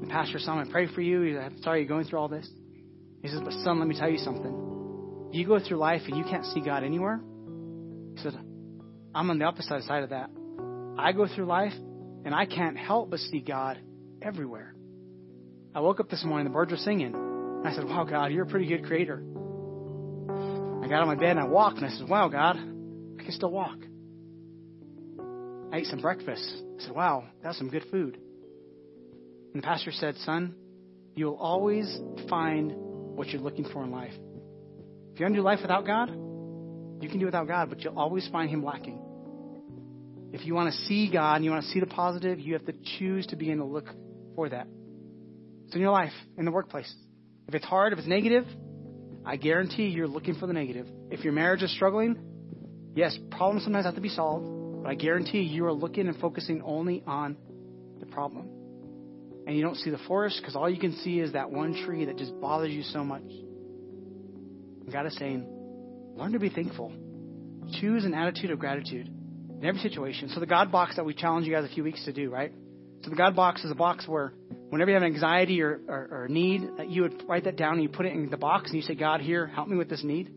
[0.00, 1.22] The pastor I pray for you.
[1.22, 2.48] He's like, I'm sorry you're going through all this.
[3.22, 5.30] He says, But son, let me tell you something.
[5.32, 7.20] You go through life and you can't see God anywhere.
[8.16, 8.34] He said,
[9.14, 10.30] I'm on the opposite side of that.
[10.96, 11.74] I go through life
[12.24, 13.78] and I can't help but see God
[14.22, 14.74] everywhere.
[15.74, 17.62] I woke up this morning, the birds were singing.
[17.64, 19.22] I said, Wow, God, you're a pretty good creator.
[20.82, 23.32] I got on my bed and I walked and I said, Wow, God, I can
[23.32, 23.78] still walk.
[25.72, 26.62] I ate some breakfast.
[26.78, 28.18] I said, Wow, that's some good food.
[29.52, 30.54] And the pastor said, Son,
[31.14, 31.98] you'll always
[32.28, 34.12] find what you're looking for in life.
[35.12, 37.98] If you want to do life without God, you can do without God, but you'll
[37.98, 39.02] always find Him lacking.
[40.32, 42.66] If you want to see God and you want to see the positive, you have
[42.66, 43.86] to choose to begin to look
[44.34, 44.66] for that.
[45.66, 46.92] It's in your life, in the workplace.
[47.46, 48.44] If it's hard, if it's negative,
[49.24, 50.86] I guarantee you're looking for the negative.
[51.10, 52.16] If your marriage is struggling,
[52.94, 54.57] yes, problems sometimes have to be solved,
[54.88, 57.36] but I guarantee you are looking and focusing only on
[58.00, 58.48] the problem.
[59.46, 62.06] And you don't see the forest because all you can see is that one tree
[62.06, 63.20] that just bothers you so much.
[63.20, 65.46] And God is saying,
[66.16, 66.90] learn to be thankful.
[67.78, 70.30] Choose an attitude of gratitude in every situation.
[70.30, 72.54] So the God box that we challenged you guys a few weeks to do, right?
[73.02, 74.32] So the God box is a box where
[74.70, 77.82] whenever you have anxiety or, or, or need, that you would write that down and
[77.82, 80.02] you put it in the box and you say, God, here, help me with this
[80.02, 80.32] need.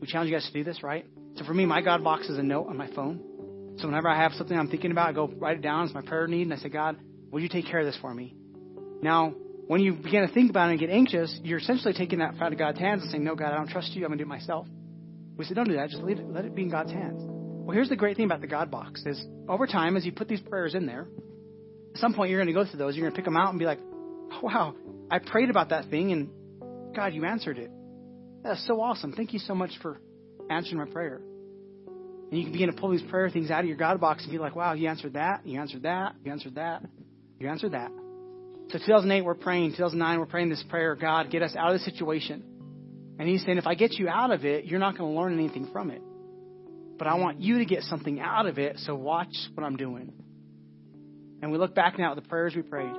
[0.00, 1.06] We challenge you guys to do this, right?
[1.36, 3.20] So for me, my God box is a note on my phone.
[3.78, 5.86] So whenever I have something I'm thinking about, I go write it down.
[5.86, 6.96] It's my prayer need, and I say, God,
[7.30, 8.34] would you take care of this for me?
[9.02, 9.34] Now,
[9.66, 12.52] when you begin to think about it and get anxious, you're essentially taking that out
[12.52, 14.04] of God's hands and saying, No, God, I don't trust you.
[14.04, 14.66] I'm going to do it myself.
[15.36, 15.90] We said, Don't do that.
[15.90, 17.20] Just leave it, let it be in God's hands.
[17.20, 20.28] Well, here's the great thing about the God box is over time, as you put
[20.28, 21.08] these prayers in there,
[21.94, 22.94] at some point you're going to go through those.
[22.94, 23.80] You're going to pick them out and be like,
[24.32, 24.74] oh, wow,
[25.10, 27.70] I prayed about that thing and God, you answered it.
[28.42, 29.12] That's so awesome.
[29.12, 29.98] Thank you so much for
[30.50, 31.22] answering my prayer.
[32.30, 34.32] And you can begin to pull these prayer things out of your God box and
[34.32, 36.82] be like, wow, you answered that, you answered that, you answered that,
[37.38, 37.90] you answered that.
[38.70, 39.72] So 2008, we're praying.
[39.72, 42.42] 2009, we're praying this prayer God, get us out of the situation.
[43.18, 45.38] And He's saying, if I get you out of it, you're not going to learn
[45.38, 46.02] anything from it.
[46.98, 50.12] But I want you to get something out of it, so watch what I'm doing.
[51.42, 52.94] And we look back now at the prayers we prayed.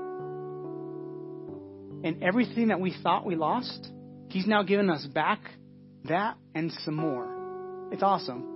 [2.04, 3.90] And everything that we thought we lost,
[4.30, 5.40] He's now given us back
[6.06, 7.90] that and some more.
[7.92, 8.55] It's awesome.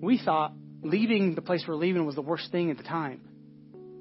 [0.00, 3.20] We thought leaving the place we're leaving was the worst thing at the time.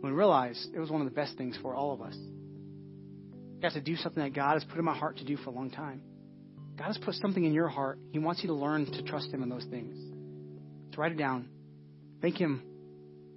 [0.02, 2.16] We realized it was one of the best things for all of us.
[3.62, 5.54] Got to do something that God has put in my heart to do for a
[5.54, 6.02] long time.
[6.78, 8.00] God has put something in your heart.
[8.12, 9.98] He wants you to learn to trust Him in those things.
[10.94, 11.50] So write it down.
[12.22, 12.64] Thank Him.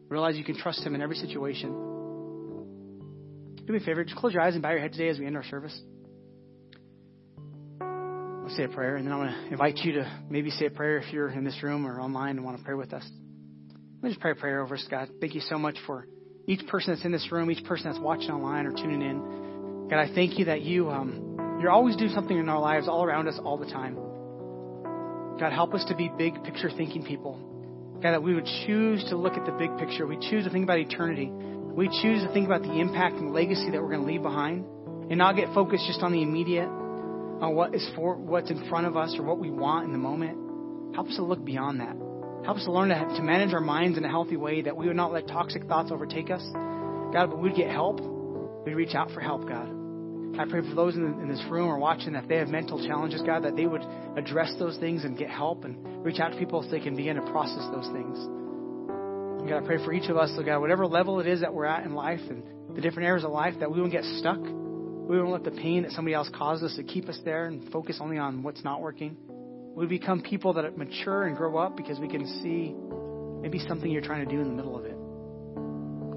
[0.08, 1.70] Realize you can trust Him in every situation.
[3.66, 5.26] Do me a favor, just close your eyes and bow your head today as we
[5.26, 5.76] end our service.
[8.56, 10.98] Say a prayer, and then I'm going to invite you to maybe say a prayer
[10.98, 13.02] if you're in this room or online and want to pray with us.
[13.02, 15.08] Let me just pray a prayer over us, God.
[15.20, 16.06] Thank you so much for
[16.46, 19.88] each person that's in this room, each person that's watching online or tuning in.
[19.88, 23.04] God, I thank you that you um, you're always doing something in our lives, all
[23.04, 23.94] around us, all the time.
[25.40, 27.38] God, help us to be big picture thinking people.
[28.02, 30.06] God, that we would choose to look at the big picture.
[30.06, 31.30] We choose to think about eternity.
[31.30, 34.66] We choose to think about the impact and legacy that we're going to leave behind,
[35.08, 36.68] and not get focused just on the immediate,
[37.42, 39.98] on what is for what's in front of us or what we want in the
[39.98, 40.94] moment.
[40.94, 41.96] Help us to look beyond that.
[42.44, 44.86] Help us to learn to, to manage our minds in a healthy way, that we
[44.86, 46.42] would not let toxic thoughts overtake us.
[47.12, 48.00] God, but we'd get help.
[48.64, 49.68] We'd reach out for help, God.
[50.38, 53.20] I pray for those in, in this room or watching that they have mental challenges,
[53.22, 53.82] God, that they would
[54.16, 57.16] address those things and get help and reach out to people so they can begin
[57.16, 58.18] to process those things.
[59.48, 61.66] God, I pray for each of us, so God, whatever level it is that we're
[61.66, 62.44] at in life and
[62.76, 64.38] the different areas of life, that we won't get stuck.
[65.08, 67.70] We won't let the pain that somebody else caused us to keep us there and
[67.72, 69.16] focus only on what's not working.
[69.74, 72.74] We become people that mature and grow up because we can see
[73.42, 74.96] maybe something you're trying to do in the middle of it.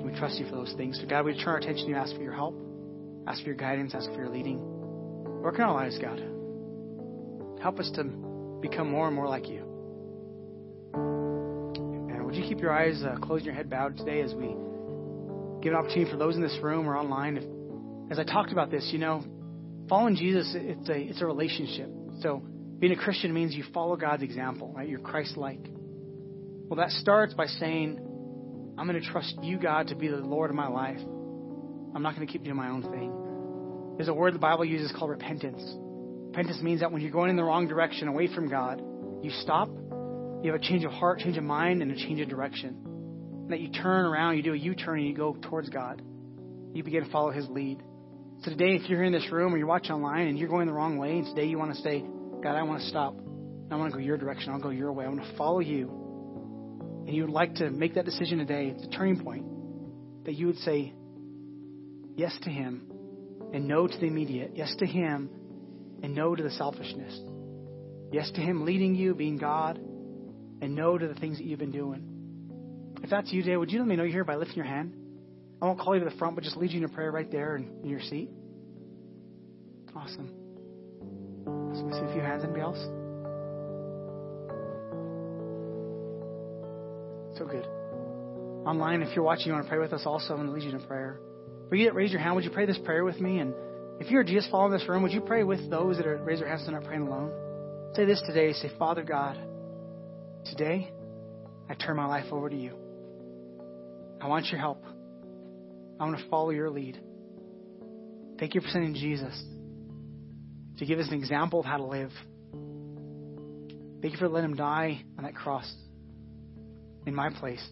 [0.06, 1.00] We trust you for those things.
[1.02, 2.56] So, God, we turn our attention to you, ask for your help,
[3.28, 4.60] ask for your guidance, ask for your leading.
[5.42, 6.22] Work in our lives, God.
[7.62, 8.04] Help us to
[8.62, 9.64] become more and more like you.
[10.94, 14.56] And would you keep your eyes uh, closed and your head bowed today as we
[15.62, 17.38] give an opportunity for those in this room or online?
[17.38, 17.55] If,
[18.12, 19.24] as I talked about this, you know,
[19.90, 21.90] following Jesus, it's a, it's a relationship.
[22.22, 22.44] So,
[22.80, 24.88] being a Christian means you follow God's example, right?
[24.88, 25.66] You're Christ like.
[26.68, 28.00] Well, that starts by saying,
[28.78, 31.00] I'm going to trust you, God, to be the Lord of my life.
[31.00, 33.96] I'm not going to keep doing my own thing.
[33.98, 35.62] There's a word the Bible uses called repentance.
[36.28, 38.82] Repentance means that when you're going in the wrong direction, away from God,
[39.22, 42.28] you stop, you have a change of heart, change of mind, and a change of
[42.28, 42.78] direction.
[43.44, 46.02] And that you turn around, you do a U turn, and you go towards God.
[46.74, 47.82] You begin to follow His lead.
[48.46, 50.74] So today, if you're in this room or you're watching online and you're going the
[50.74, 52.06] wrong way, and today you want to say,
[52.44, 53.16] God, I want to stop.
[53.72, 54.54] I want to go your direction.
[54.54, 55.04] I'll go your way.
[55.04, 55.90] I want to follow you.
[57.08, 58.68] And you would like to make that decision today.
[58.68, 60.26] It's a turning point.
[60.26, 60.94] That you would say
[62.16, 62.92] yes to Him
[63.52, 64.52] and no to the immediate.
[64.54, 65.32] Yes to Him
[66.04, 67.20] and no to the selfishness.
[68.12, 71.72] Yes to Him leading you, being God, and no to the things that you've been
[71.72, 72.94] doing.
[73.02, 74.94] If that's you today, would you let me know you're here by lifting your hand?
[75.66, 77.32] I won't call you to the front, but just lead you in a prayer right
[77.32, 78.30] there in, in your seat.
[79.96, 80.32] Awesome.
[81.48, 82.44] Let me see a few hands.
[82.44, 82.78] Anybody else?
[87.40, 87.66] So good.
[88.68, 90.64] Online, if you're watching, you want to pray with us also, I'm going to lead
[90.64, 91.20] you in a prayer.
[91.70, 93.40] For you that raise your hand, would you pray this prayer with me?
[93.40, 93.52] And
[94.00, 96.48] if you're just following this room, would you pray with those that are raise their
[96.48, 97.32] hands and not praying alone?
[97.96, 98.54] Say this today.
[98.54, 99.36] Say, Father God,
[100.46, 100.92] today
[101.68, 102.74] I turn my life over to you.
[104.22, 104.84] I want your help.
[106.00, 107.00] I want to follow your lead.
[108.40, 109.42] Thank you for sending Jesus
[110.78, 112.12] to give us an example of how to live.
[114.02, 115.72] Thank you for letting him die on that cross
[117.06, 117.66] in my place.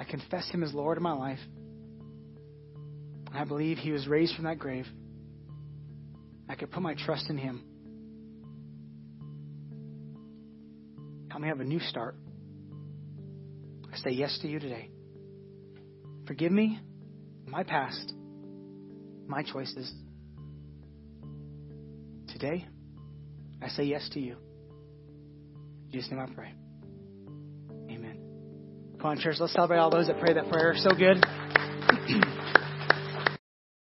[0.00, 1.38] I confess him as Lord of my life.
[3.34, 4.86] I believe he was raised from that grave.
[6.48, 7.64] I could put my trust in him.
[11.30, 12.14] Help me have a new start.
[13.92, 14.91] I say yes to you today.
[16.32, 16.80] Forgive me
[17.46, 18.14] my past,
[19.26, 19.92] my choices.
[22.26, 22.66] Today,
[23.60, 24.38] I say yes to you.
[25.84, 26.54] In Jesus' name I pray.
[27.90, 28.18] Amen.
[28.98, 30.72] Come on, church, let's celebrate all those that pray that prayer.
[30.78, 31.22] So good.